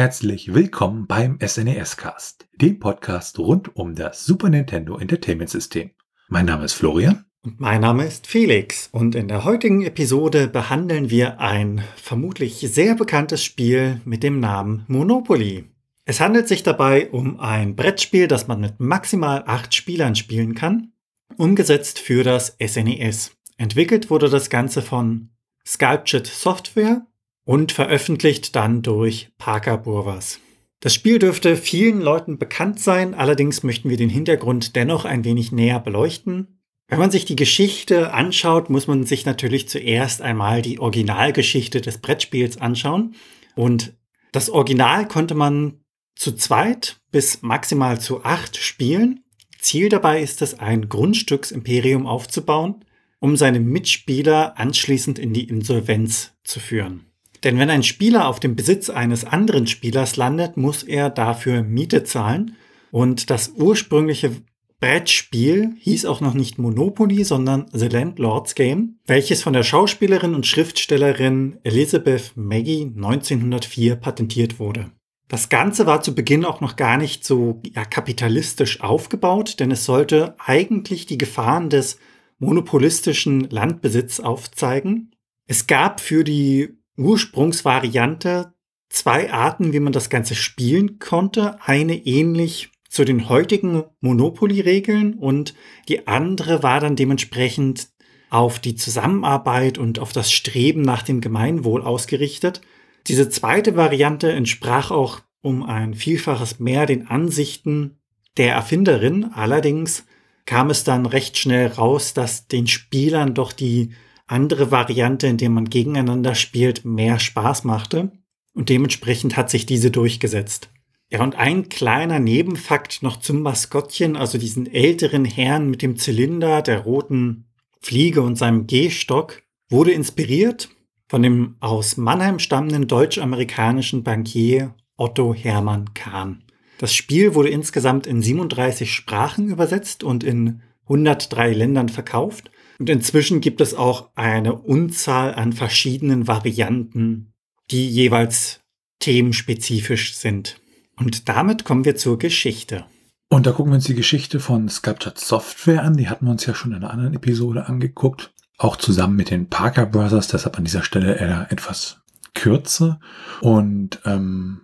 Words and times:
Herzlich 0.00 0.54
willkommen 0.54 1.06
beim 1.06 1.38
SNES 1.46 1.98
Cast, 1.98 2.48
dem 2.54 2.78
Podcast 2.78 3.38
rund 3.38 3.76
um 3.76 3.94
das 3.94 4.24
Super 4.24 4.48
Nintendo 4.48 4.96
Entertainment 4.96 5.50
System. 5.50 5.90
Mein 6.30 6.46
Name 6.46 6.64
ist 6.64 6.72
Florian. 6.72 7.26
Und 7.44 7.60
mein 7.60 7.82
Name 7.82 8.06
ist 8.06 8.26
Felix. 8.26 8.88
Und 8.92 9.14
in 9.14 9.28
der 9.28 9.44
heutigen 9.44 9.82
Episode 9.82 10.48
behandeln 10.48 11.10
wir 11.10 11.38
ein 11.38 11.84
vermutlich 11.96 12.60
sehr 12.60 12.94
bekanntes 12.94 13.44
Spiel 13.44 14.00
mit 14.06 14.22
dem 14.22 14.40
Namen 14.40 14.86
Monopoly. 14.88 15.66
Es 16.06 16.18
handelt 16.18 16.48
sich 16.48 16.62
dabei 16.62 17.10
um 17.10 17.38
ein 17.38 17.76
Brettspiel, 17.76 18.26
das 18.26 18.48
man 18.48 18.62
mit 18.62 18.80
maximal 18.80 19.44
acht 19.46 19.74
Spielern 19.74 20.16
spielen 20.16 20.54
kann, 20.54 20.92
umgesetzt 21.36 21.98
für 21.98 22.24
das 22.24 22.56
SNES. 22.58 23.32
Entwickelt 23.58 24.08
wurde 24.08 24.30
das 24.30 24.48
Ganze 24.48 24.80
von 24.80 25.28
Sculpted 25.66 26.26
Software 26.26 27.06
und 27.50 27.72
veröffentlicht 27.72 28.54
dann 28.54 28.80
durch 28.80 29.30
Parker 29.36 29.76
Burvers. 29.76 30.38
Das 30.78 30.94
Spiel 30.94 31.18
dürfte 31.18 31.56
vielen 31.56 32.00
Leuten 32.00 32.38
bekannt 32.38 32.78
sein, 32.78 33.12
allerdings 33.12 33.64
möchten 33.64 33.90
wir 33.90 33.96
den 33.96 34.08
Hintergrund 34.08 34.76
dennoch 34.76 35.04
ein 35.04 35.24
wenig 35.24 35.50
näher 35.50 35.80
beleuchten. 35.80 36.60
Wenn 36.86 37.00
man 37.00 37.10
sich 37.10 37.24
die 37.24 37.34
Geschichte 37.34 38.12
anschaut, 38.12 38.70
muss 38.70 38.86
man 38.86 39.04
sich 39.04 39.26
natürlich 39.26 39.68
zuerst 39.68 40.22
einmal 40.22 40.62
die 40.62 40.78
Originalgeschichte 40.78 41.80
des 41.80 41.98
Brettspiels 41.98 42.56
anschauen. 42.56 43.16
Und 43.56 43.94
das 44.30 44.48
Original 44.48 45.08
konnte 45.08 45.34
man 45.34 45.80
zu 46.14 46.36
zweit 46.36 47.00
bis 47.10 47.42
maximal 47.42 48.00
zu 48.00 48.22
acht 48.22 48.58
spielen. 48.58 49.24
Ziel 49.58 49.88
dabei 49.88 50.22
ist 50.22 50.40
es, 50.40 50.60
ein 50.60 50.88
Grundstücksimperium 50.88 52.06
aufzubauen, 52.06 52.84
um 53.18 53.36
seine 53.36 53.58
Mitspieler 53.58 54.56
anschließend 54.56 55.18
in 55.18 55.32
die 55.32 55.48
Insolvenz 55.48 56.34
zu 56.44 56.60
führen. 56.60 57.09
Denn 57.44 57.58
wenn 57.58 57.70
ein 57.70 57.82
Spieler 57.82 58.28
auf 58.28 58.40
dem 58.40 58.56
Besitz 58.56 58.90
eines 58.90 59.24
anderen 59.24 59.66
Spielers 59.66 60.16
landet, 60.16 60.56
muss 60.56 60.82
er 60.82 61.10
dafür 61.10 61.62
Miete 61.62 62.04
zahlen. 62.04 62.56
Und 62.90 63.30
das 63.30 63.52
ursprüngliche 63.56 64.32
Brettspiel 64.80 65.74
hieß 65.78 66.06
auch 66.06 66.20
noch 66.20 66.34
nicht 66.34 66.58
Monopoly, 66.58 67.24
sondern 67.24 67.66
The 67.72 67.88
Landlord's 67.88 68.54
Game, 68.54 68.98
welches 69.06 69.42
von 69.42 69.52
der 69.52 69.62
Schauspielerin 69.62 70.34
und 70.34 70.46
Schriftstellerin 70.46 71.58
Elizabeth 71.64 72.32
Maggie 72.34 72.90
1904 72.96 73.96
patentiert 73.96 74.58
wurde. 74.58 74.90
Das 75.28 75.48
Ganze 75.48 75.86
war 75.86 76.02
zu 76.02 76.14
Beginn 76.14 76.44
auch 76.44 76.60
noch 76.60 76.76
gar 76.76 76.96
nicht 76.96 77.24
so 77.24 77.60
ja, 77.74 77.84
kapitalistisch 77.84 78.80
aufgebaut, 78.80 79.60
denn 79.60 79.70
es 79.70 79.84
sollte 79.84 80.34
eigentlich 80.38 81.06
die 81.06 81.18
Gefahren 81.18 81.68
des 81.68 81.98
monopolistischen 82.38 83.48
Landbesitz 83.50 84.18
aufzeigen. 84.18 85.14
Es 85.46 85.66
gab 85.66 86.00
für 86.00 86.24
die 86.24 86.79
Ursprungsvariante 86.96 88.52
zwei 88.88 89.32
Arten, 89.32 89.72
wie 89.72 89.80
man 89.80 89.92
das 89.92 90.10
Ganze 90.10 90.34
spielen 90.34 90.98
konnte. 90.98 91.58
Eine 91.64 91.96
ähnlich 92.06 92.70
zu 92.88 93.04
den 93.04 93.28
heutigen 93.28 93.84
Monopoly-Regeln 94.00 95.14
und 95.14 95.54
die 95.88 96.08
andere 96.08 96.62
war 96.62 96.80
dann 96.80 96.96
dementsprechend 96.96 97.88
auf 98.30 98.58
die 98.58 98.74
Zusammenarbeit 98.74 99.78
und 99.78 99.98
auf 99.98 100.12
das 100.12 100.32
Streben 100.32 100.82
nach 100.82 101.02
dem 101.02 101.20
Gemeinwohl 101.20 101.82
ausgerichtet. 101.82 102.60
Diese 103.06 103.28
zweite 103.28 103.76
Variante 103.76 104.30
entsprach 104.32 104.90
auch 104.90 105.20
um 105.40 105.62
ein 105.62 105.94
Vielfaches 105.94 106.58
mehr 106.60 106.86
den 106.86 107.06
Ansichten 107.08 107.98
der 108.36 108.54
Erfinderin. 108.54 109.32
Allerdings 109.32 110.04
kam 110.46 110.70
es 110.70 110.84
dann 110.84 111.06
recht 111.06 111.38
schnell 111.38 111.68
raus, 111.68 112.12
dass 112.12 112.46
den 112.48 112.66
Spielern 112.66 113.34
doch 113.34 113.52
die 113.52 113.90
andere 114.30 114.70
Variante, 114.70 115.26
in 115.26 115.36
der 115.36 115.50
man 115.50 115.68
gegeneinander 115.68 116.34
spielt, 116.34 116.84
mehr 116.84 117.18
Spaß 117.18 117.64
machte. 117.64 118.12
Und 118.54 118.68
dementsprechend 118.68 119.36
hat 119.36 119.50
sich 119.50 119.66
diese 119.66 119.90
durchgesetzt. 119.90 120.70
Ja, 121.10 121.22
und 121.22 121.34
ein 121.34 121.68
kleiner 121.68 122.20
Nebenfakt 122.20 123.02
noch 123.02 123.18
zum 123.18 123.42
Maskottchen, 123.42 124.16
also 124.16 124.38
diesen 124.38 124.72
älteren 124.72 125.24
Herrn 125.24 125.68
mit 125.68 125.82
dem 125.82 125.96
Zylinder, 125.96 126.62
der 126.62 126.80
roten 126.80 127.46
Fliege 127.80 128.22
und 128.22 128.36
seinem 128.36 128.66
Gehstock, 128.66 129.42
wurde 129.68 129.90
inspiriert 129.90 130.68
von 131.08 131.22
dem 131.22 131.56
aus 131.58 131.96
Mannheim 131.96 132.38
stammenden 132.38 132.86
deutsch-amerikanischen 132.86 134.04
Bankier 134.04 134.74
Otto 134.96 135.34
Hermann 135.34 135.92
Kahn. 135.94 136.44
Das 136.78 136.94
Spiel 136.94 137.34
wurde 137.34 137.48
insgesamt 137.48 138.06
in 138.06 138.22
37 138.22 138.92
Sprachen 138.92 139.48
übersetzt 139.48 140.04
und 140.04 140.22
in 140.22 140.62
103 140.84 141.52
Ländern 141.52 141.88
verkauft 141.88 142.50
und 142.80 142.88
inzwischen 142.88 143.42
gibt 143.42 143.60
es 143.60 143.74
auch 143.74 144.08
eine 144.14 144.54
Unzahl 144.54 145.34
an 145.34 145.52
verschiedenen 145.52 146.26
Varianten, 146.26 147.34
die 147.70 147.86
jeweils 147.86 148.60
themenspezifisch 149.00 150.16
sind. 150.16 150.62
Und 150.96 151.28
damit 151.28 151.64
kommen 151.64 151.84
wir 151.84 151.96
zur 151.96 152.18
Geschichte. 152.18 152.86
Und 153.28 153.46
da 153.46 153.52
gucken 153.52 153.72
wir 153.72 153.76
uns 153.76 153.84
die 153.84 153.94
Geschichte 153.94 154.40
von 154.40 154.70
Sculptured 154.70 155.18
Software 155.18 155.82
an. 155.82 155.98
Die 155.98 156.08
hatten 156.08 156.24
wir 156.24 156.32
uns 156.32 156.46
ja 156.46 156.54
schon 156.54 156.72
in 156.72 156.78
einer 156.78 156.90
anderen 156.90 157.12
Episode 157.12 157.66
angeguckt. 157.66 158.32
Auch 158.56 158.76
zusammen 158.76 159.14
mit 159.14 159.30
den 159.30 159.50
Parker 159.50 159.84
Brothers, 159.84 160.28
deshalb 160.28 160.56
an 160.56 160.64
dieser 160.64 160.82
Stelle 160.82 161.16
eher 161.16 161.48
etwas 161.50 162.00
kürzer. 162.34 162.98
Und 163.42 164.00
ähm, 164.06 164.62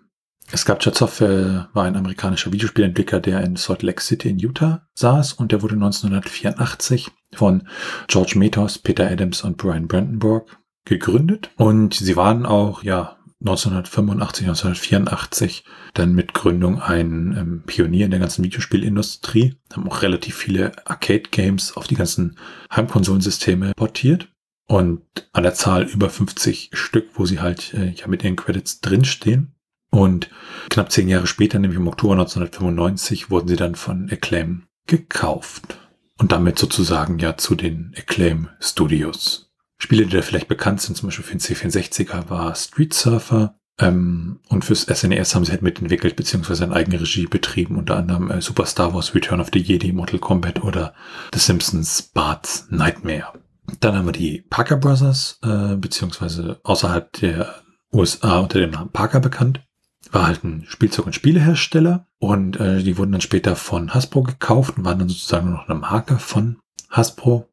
Sculpture 0.54 0.94
Software 0.94 1.68
war 1.72 1.84
ein 1.84 1.96
amerikanischer 1.96 2.52
Videospielentwickler, 2.52 3.20
der 3.20 3.40
in 3.42 3.56
Salt 3.56 3.82
Lake 3.82 4.02
City 4.02 4.28
in 4.28 4.38
Utah 4.38 4.86
saß 4.94 5.34
und 5.34 5.52
der 5.52 5.62
wurde 5.62 5.74
1984 5.74 7.10
von 7.32 7.68
George 8.06 8.34
Metos, 8.36 8.78
Peter 8.78 9.10
Adams 9.10 9.42
und 9.42 9.56
Brian 9.56 9.88
Brandenburg 9.88 10.58
gegründet. 10.84 11.50
Und 11.56 11.94
sie 11.94 12.16
waren 12.16 12.46
auch, 12.46 12.82
ja, 12.82 13.16
1985, 13.40 14.46
1984 14.46 15.64
dann 15.92 16.14
mit 16.14 16.32
Gründung 16.32 16.80
ein 16.80 17.36
ähm, 17.38 17.62
Pionier 17.66 18.06
in 18.06 18.10
der 18.10 18.20
ganzen 18.20 18.44
Videospielindustrie, 18.44 19.56
haben 19.72 19.88
auch 19.88 20.02
relativ 20.02 20.36
viele 20.36 20.72
Arcade-Games 20.86 21.76
auf 21.76 21.86
die 21.86 21.96
ganzen 21.96 22.38
Heimkonsolensysteme 22.74 23.72
portiert 23.76 24.28
und 24.68 25.02
an 25.32 25.42
der 25.42 25.54
Zahl 25.54 25.82
über 25.84 26.08
50 26.08 26.70
Stück, 26.72 27.10
wo 27.14 27.26
sie 27.26 27.40
halt 27.40 27.74
äh, 27.74 27.90
ja 27.90 28.06
mit 28.06 28.24
ihren 28.24 28.36
Credits 28.36 28.80
drinstehen. 28.80 29.55
Und 29.96 30.28
knapp 30.68 30.92
zehn 30.92 31.08
Jahre 31.08 31.26
später, 31.26 31.58
nämlich 31.58 31.78
im 31.78 31.88
Oktober 31.88 32.12
1995, 32.12 33.30
wurden 33.30 33.48
sie 33.48 33.56
dann 33.56 33.76
von 33.76 34.10
Acclaim 34.10 34.64
gekauft. 34.86 35.78
Und 36.18 36.32
damit 36.32 36.58
sozusagen 36.58 37.18
ja 37.18 37.38
zu 37.38 37.54
den 37.54 37.94
Acclaim 37.96 38.50
Studios. 38.60 39.50
Spiele, 39.78 40.04
die 40.04 40.14
da 40.14 40.20
vielleicht 40.20 40.48
bekannt 40.48 40.82
sind, 40.82 40.96
zum 40.96 41.08
Beispiel 41.08 41.24
für 41.24 41.32
den 41.32 41.40
C64er 41.40 42.28
war 42.28 42.54
Street 42.54 42.92
Surfer. 42.92 43.58
Ähm, 43.78 44.40
und 44.48 44.66
fürs 44.66 44.82
SNES 44.82 45.32
e 45.32 45.34
haben 45.34 45.46
sie 45.46 45.52
halt 45.52 45.62
mitentwickelt, 45.62 46.14
beziehungsweise 46.14 46.64
eine 46.64 46.74
eigene 46.74 47.00
Regie 47.00 47.26
betrieben, 47.26 47.76
unter 47.76 47.96
anderem 47.96 48.30
äh, 48.30 48.42
Super 48.42 48.66
Star 48.66 48.92
Wars 48.92 49.14
Return 49.14 49.40
of 49.40 49.48
the 49.50 49.60
Jedi, 49.60 49.92
Mortal 49.92 50.18
Kombat 50.18 50.62
oder 50.62 50.92
The 51.32 51.40
Simpsons 51.40 52.02
Bart's 52.02 52.66
Nightmare. 52.68 53.32
Dann 53.80 53.96
haben 53.96 54.06
wir 54.06 54.12
die 54.12 54.44
Parker 54.50 54.76
Brothers, 54.76 55.38
äh, 55.42 55.76
beziehungsweise 55.76 56.60
außerhalb 56.64 57.12
der 57.14 57.62
USA 57.94 58.40
unter 58.40 58.58
dem 58.58 58.72
Namen 58.72 58.92
Parker 58.92 59.20
bekannt 59.20 59.62
war 60.12 60.26
halt 60.26 60.44
ein 60.44 60.64
Spielzeug- 60.68 61.06
und 61.06 61.14
Spielehersteller 61.14 62.06
und 62.18 62.58
äh, 62.60 62.82
die 62.82 62.98
wurden 62.98 63.12
dann 63.12 63.20
später 63.20 63.56
von 63.56 63.94
Hasbro 63.94 64.22
gekauft 64.22 64.78
und 64.78 64.84
waren 64.84 64.98
dann 64.98 65.08
sozusagen 65.08 65.50
noch 65.50 65.68
eine 65.68 65.78
Marke 65.78 66.18
von 66.18 66.56
Hasbro. 66.90 67.48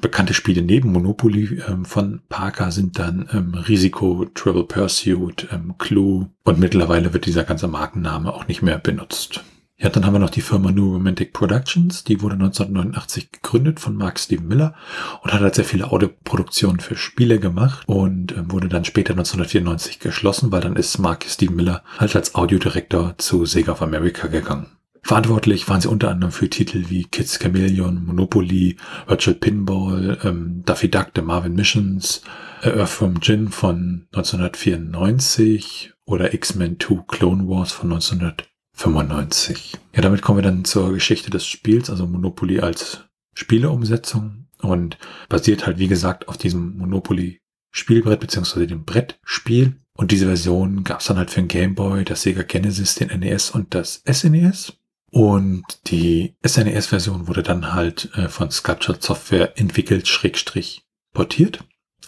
Bekannte 0.00 0.34
Spiele 0.34 0.62
neben 0.62 0.92
Monopoly 0.92 1.62
ähm, 1.68 1.84
von 1.84 2.22
Parker 2.28 2.72
sind 2.72 2.98
dann 2.98 3.28
ähm, 3.32 3.54
Risiko, 3.54 4.26
Travel 4.34 4.64
Pursuit, 4.64 5.48
ähm, 5.52 5.74
Clue 5.78 6.28
und 6.44 6.58
mittlerweile 6.58 7.12
wird 7.12 7.26
dieser 7.26 7.44
ganze 7.44 7.68
Markenname 7.68 8.32
auch 8.32 8.48
nicht 8.48 8.62
mehr 8.62 8.78
benutzt. 8.78 9.44
Ja, 9.76 9.88
dann 9.88 10.06
haben 10.06 10.12
wir 10.12 10.20
noch 10.20 10.30
die 10.30 10.40
Firma 10.40 10.70
New 10.70 10.92
Romantic 10.92 11.32
Productions. 11.32 12.04
Die 12.04 12.22
wurde 12.22 12.34
1989 12.34 13.32
gegründet 13.32 13.80
von 13.80 13.96
Mark 13.96 14.20
Steven 14.20 14.46
Miller 14.46 14.74
und 15.22 15.32
hat 15.32 15.40
halt 15.40 15.56
sehr 15.56 15.64
viele 15.64 15.90
Audioproduktionen 15.90 16.78
für 16.78 16.96
Spiele 16.96 17.40
gemacht 17.40 17.82
und 17.86 18.32
äh, 18.32 18.50
wurde 18.50 18.68
dann 18.68 18.84
später 18.84 19.14
1994 19.14 19.98
geschlossen, 19.98 20.52
weil 20.52 20.60
dann 20.60 20.76
ist 20.76 20.98
Mark 20.98 21.24
Steven 21.28 21.56
Miller 21.56 21.82
halt 21.98 22.14
als 22.14 22.36
Audiodirektor 22.36 23.16
zu 23.18 23.46
Sega 23.46 23.72
of 23.72 23.82
America 23.82 24.28
gegangen. 24.28 24.68
Verantwortlich 25.02 25.68
waren 25.68 25.80
sie 25.80 25.90
unter 25.90 26.08
anderem 26.08 26.32
für 26.32 26.48
Titel 26.48 26.84
wie 26.88 27.04
Kids 27.04 27.38
Chameleon, 27.38 28.06
Monopoly, 28.06 28.76
Virtual 29.06 29.34
Pinball, 29.36 30.18
ähm, 30.22 30.62
Daffy 30.64 30.88
Duck, 30.88 31.08
The 31.14 31.20
Marvin 31.20 31.54
Missions, 31.54 32.22
Earth 32.62 32.88
from 32.88 33.16
Jin 33.20 33.48
von 33.48 34.06
1994 34.12 35.92
oder 36.06 36.32
X-Men 36.32 36.78
2 36.80 37.04
Clone 37.08 37.48
Wars 37.48 37.72
von 37.72 37.92
1994. 37.92 38.53
95. 38.74 39.78
Ja, 39.94 40.02
damit 40.02 40.22
kommen 40.22 40.38
wir 40.38 40.42
dann 40.42 40.64
zur 40.64 40.92
Geschichte 40.92 41.30
des 41.30 41.46
Spiels, 41.46 41.90
also 41.90 42.06
Monopoly 42.06 42.60
als 42.60 43.04
Spieleumsetzung 43.34 44.46
und 44.60 44.98
basiert 45.28 45.66
halt, 45.66 45.78
wie 45.78 45.88
gesagt, 45.88 46.28
auf 46.28 46.36
diesem 46.36 46.76
Monopoly 46.76 47.40
Spielbrett 47.70 48.20
beziehungsweise 48.20 48.66
dem 48.66 48.84
Brettspiel. 48.84 49.76
Und 49.96 50.10
diese 50.10 50.26
Version 50.26 50.82
gab 50.82 51.00
es 51.00 51.06
dann 51.06 51.18
halt 51.18 51.30
für 51.30 51.40
den 51.40 51.48
Game 51.48 51.74
Boy, 51.74 52.04
das 52.04 52.22
Sega 52.22 52.42
Genesis, 52.42 52.96
den 52.96 53.16
NES 53.20 53.50
und 53.50 53.74
das 53.74 54.02
SNES. 54.10 54.70
E 54.70 54.72
und 55.16 55.62
die 55.86 56.34
SNES-Version 56.44 57.28
wurde 57.28 57.44
dann 57.44 57.72
halt 57.72 58.10
äh, 58.16 58.28
von 58.28 58.50
Sculptured 58.50 59.00
Software 59.00 59.56
entwickelt, 59.56 60.08
schrägstrich 60.08 60.84
portiert. 61.12 61.60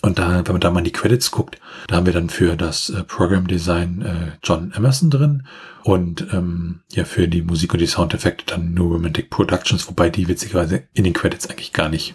Und 0.03 0.19
da, 0.19 0.47
wenn 0.47 0.53
man 0.53 0.61
da 0.61 0.71
mal 0.71 0.81
in 0.81 0.85
die 0.85 0.93
Credits 0.93 1.31
guckt, 1.31 1.59
da 1.89 1.97
haben 1.97 2.07
wir 2.07 2.13
dann 2.13 2.29
für 2.29 2.57
das 2.57 2.91
äh, 2.91 3.03
Program 3.03 3.47
Design 3.47 4.03
äh, 4.03 4.33
John 4.43 4.73
Emerson 4.73 5.11
drin 5.11 5.47
und 5.83 6.27
ähm, 6.33 6.81
ja 6.93 7.05
für 7.05 7.29
die 7.29 7.43
Musik 7.43 7.73
und 7.73 7.81
die 7.81 7.87
Soundeffekte 7.87 8.47
dann 8.47 8.75
New 8.75 8.93
Romantic 8.93 9.31
Productions, 9.31 9.89
wobei 9.89 10.11
die 10.11 10.29
witzigerweise 10.29 10.85
in 10.93 11.05
den 11.05 11.13
Credits 11.13 11.49
eigentlich 11.49 11.73
gar 11.73 11.89
nicht 11.89 12.15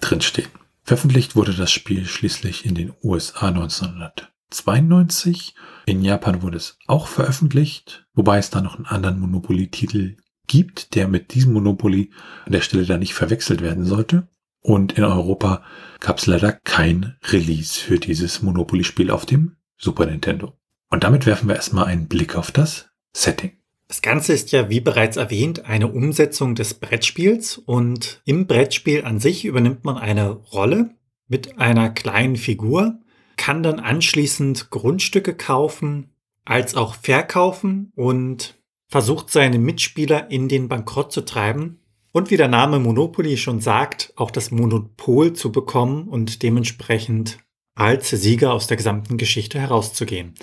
drinstehen. 0.00 0.48
Veröffentlicht 0.84 1.36
wurde 1.36 1.54
das 1.54 1.70
Spiel 1.70 2.06
schließlich 2.06 2.66
in 2.66 2.74
den 2.74 2.92
USA 3.02 3.48
1992. 3.48 5.54
In 5.86 6.02
Japan 6.02 6.42
wurde 6.42 6.56
es 6.56 6.78
auch 6.86 7.06
veröffentlicht, 7.06 8.06
wobei 8.14 8.38
es 8.38 8.50
da 8.50 8.60
noch 8.60 8.76
einen 8.76 8.86
anderen 8.86 9.20
Monopoly-Titel 9.20 10.16
gibt, 10.48 10.94
der 10.94 11.08
mit 11.08 11.34
diesem 11.34 11.52
Monopoly 11.52 12.10
an 12.44 12.52
der 12.52 12.60
Stelle 12.60 12.84
da 12.84 12.98
nicht 12.98 13.14
verwechselt 13.14 13.62
werden 13.62 13.84
sollte. 13.84 14.28
Und 14.62 14.96
in 14.96 15.04
Europa 15.04 15.62
gab 16.00 16.18
es 16.18 16.26
leider 16.26 16.52
kein 16.52 17.16
Release 17.30 17.78
für 17.80 17.98
dieses 17.98 18.42
Monopoly-Spiel 18.42 19.10
auf 19.10 19.26
dem 19.26 19.56
Super 19.76 20.06
Nintendo. 20.06 20.56
Und 20.88 21.04
damit 21.04 21.26
werfen 21.26 21.48
wir 21.48 21.56
erstmal 21.56 21.86
einen 21.86 22.06
Blick 22.06 22.36
auf 22.36 22.52
das 22.52 22.88
Setting. 23.12 23.52
Das 23.88 24.00
Ganze 24.00 24.32
ist 24.32 24.52
ja, 24.52 24.70
wie 24.70 24.80
bereits 24.80 25.18
erwähnt, 25.18 25.66
eine 25.66 25.88
Umsetzung 25.88 26.54
des 26.54 26.74
Brettspiels 26.74 27.58
und 27.58 28.22
im 28.24 28.46
Brettspiel 28.46 29.04
an 29.04 29.18
sich 29.18 29.44
übernimmt 29.44 29.84
man 29.84 29.98
eine 29.98 30.30
Rolle 30.30 30.94
mit 31.28 31.58
einer 31.58 31.90
kleinen 31.90 32.36
Figur, 32.36 33.00
kann 33.36 33.62
dann 33.62 33.80
anschließend 33.80 34.70
Grundstücke 34.70 35.34
kaufen, 35.34 36.10
als 36.44 36.74
auch 36.74 36.94
verkaufen 36.94 37.92
und 37.94 38.54
versucht 38.88 39.30
seine 39.30 39.58
Mitspieler 39.58 40.30
in 40.30 40.48
den 40.48 40.68
Bankrott 40.68 41.12
zu 41.12 41.22
treiben, 41.22 41.81
und 42.12 42.30
wie 42.30 42.36
der 42.36 42.48
Name 42.48 42.78
Monopoly 42.78 43.36
schon 43.36 43.60
sagt, 43.60 44.12
auch 44.16 44.30
das 44.30 44.50
Monopol 44.50 45.32
zu 45.32 45.50
bekommen 45.50 46.08
und 46.08 46.42
dementsprechend 46.42 47.38
als 47.74 48.10
Sieger 48.10 48.52
aus 48.52 48.66
der 48.66 48.76
gesamten 48.76 49.16
Geschichte 49.16 49.58
herauszugehen. 49.58 50.34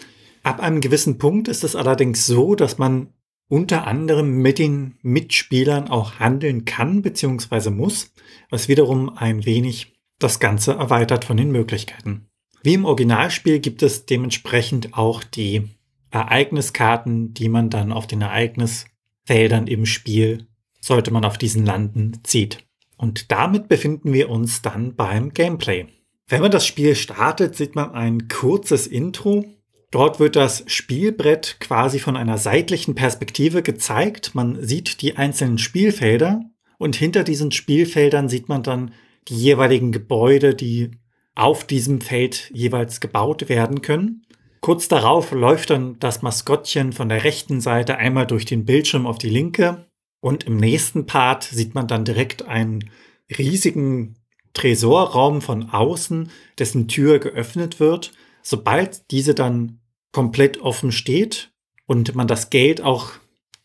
Ab 0.43 0.61
einem 0.61 0.81
gewissen 0.81 1.17
Punkt 1.19 1.47
ist 1.47 1.63
es 1.63 1.75
allerdings 1.75 2.25
so, 2.25 2.55
dass 2.55 2.77
man 2.77 3.13
unter 3.47 3.87
anderem 3.87 4.41
mit 4.41 4.59
den 4.59 4.95
Mitspielern 5.01 5.89
auch 5.89 6.19
handeln 6.19 6.65
kann 6.65 7.01
bzw. 7.01 7.69
muss, 7.69 8.13
was 8.49 8.67
wiederum 8.67 9.09
ein 9.09 9.45
wenig 9.45 9.93
das 10.19 10.39
Ganze 10.39 10.73
erweitert 10.73 11.25
von 11.25 11.37
den 11.37 11.51
Möglichkeiten. 11.51 12.27
Wie 12.61 12.73
im 12.73 12.85
Originalspiel 12.85 13.59
gibt 13.59 13.83
es 13.83 14.05
dementsprechend 14.05 14.93
auch 14.97 15.23
die 15.23 15.69
Ereigniskarten, 16.11 17.33
die 17.33 17.49
man 17.49 17.69
dann 17.69 17.91
auf 17.91 18.05
den 18.05 18.21
Ereignisfeldern 18.21 19.67
im 19.67 19.85
Spiel 19.85 20.47
sollte 20.79 21.11
man 21.11 21.25
auf 21.25 21.37
diesen 21.37 21.65
Landen 21.65 22.19
zieht. 22.23 22.65
Und 22.97 23.31
damit 23.31 23.69
befinden 23.69 24.13
wir 24.13 24.29
uns 24.29 24.61
dann 24.61 24.95
beim 24.95 25.33
Gameplay. 25.33 25.87
Wenn 26.27 26.41
man 26.41 26.51
das 26.51 26.67
Spiel 26.67 26.95
startet, 26.95 27.55
sieht 27.55 27.75
man 27.75 27.91
ein 27.91 28.27
kurzes 28.27 28.87
Intro. 28.87 29.45
Dort 29.89 30.19
wird 30.19 30.35
das 30.35 30.63
Spielbrett 30.67 31.57
quasi 31.59 31.99
von 31.99 32.15
einer 32.15 32.37
seitlichen 32.37 32.93
Perspektive 32.93 33.63
gezeigt. 33.63 34.35
Man 34.35 34.61
sieht 34.63 35.01
die 35.01 35.17
einzelnen 35.17 35.57
Spielfelder 35.57 36.41
und 36.77 36.95
hinter 36.95 37.23
diesen 37.23 37.51
Spielfeldern 37.51 38.29
sieht 38.29 38.47
man 38.47 38.63
dann 38.63 38.93
die 39.27 39.35
jeweiligen 39.35 39.91
Gebäude, 39.91 40.53
die 40.53 40.91
auf 41.35 41.65
diesem 41.65 42.01
Feld 42.01 42.51
jeweils 42.53 42.99
gebaut 42.99 43.49
werden 43.49 43.81
können. 43.81 44.25
Kurz 44.61 44.87
darauf 44.87 45.31
läuft 45.31 45.69
dann 45.69 45.97
das 45.99 46.21
Maskottchen 46.21 46.91
von 46.91 47.09
der 47.09 47.23
rechten 47.23 47.61
Seite 47.61 47.97
einmal 47.97 48.27
durch 48.27 48.45
den 48.45 48.65
Bildschirm 48.65 49.07
auf 49.07 49.17
die 49.17 49.29
linke 49.29 49.88
und 50.21 50.43
im 50.45 50.57
nächsten 50.57 51.05
Part 51.05 51.43
sieht 51.43 51.75
man 51.75 51.87
dann 51.87 52.05
direkt 52.05 52.45
einen 52.45 52.89
riesigen 53.37 54.15
Tresorraum 54.53 55.41
von 55.41 55.69
außen, 55.69 56.31
dessen 56.57 56.87
Tür 56.87 57.19
geöffnet 57.19 57.79
wird. 57.79 58.11
Sobald 58.41 59.11
diese 59.11 59.35
dann 59.35 59.79
komplett 60.11 60.59
offen 60.59 60.91
steht 60.91 61.51
und 61.85 62.15
man 62.15 62.27
das 62.27 62.49
Geld 62.49 62.81
auch 62.81 63.11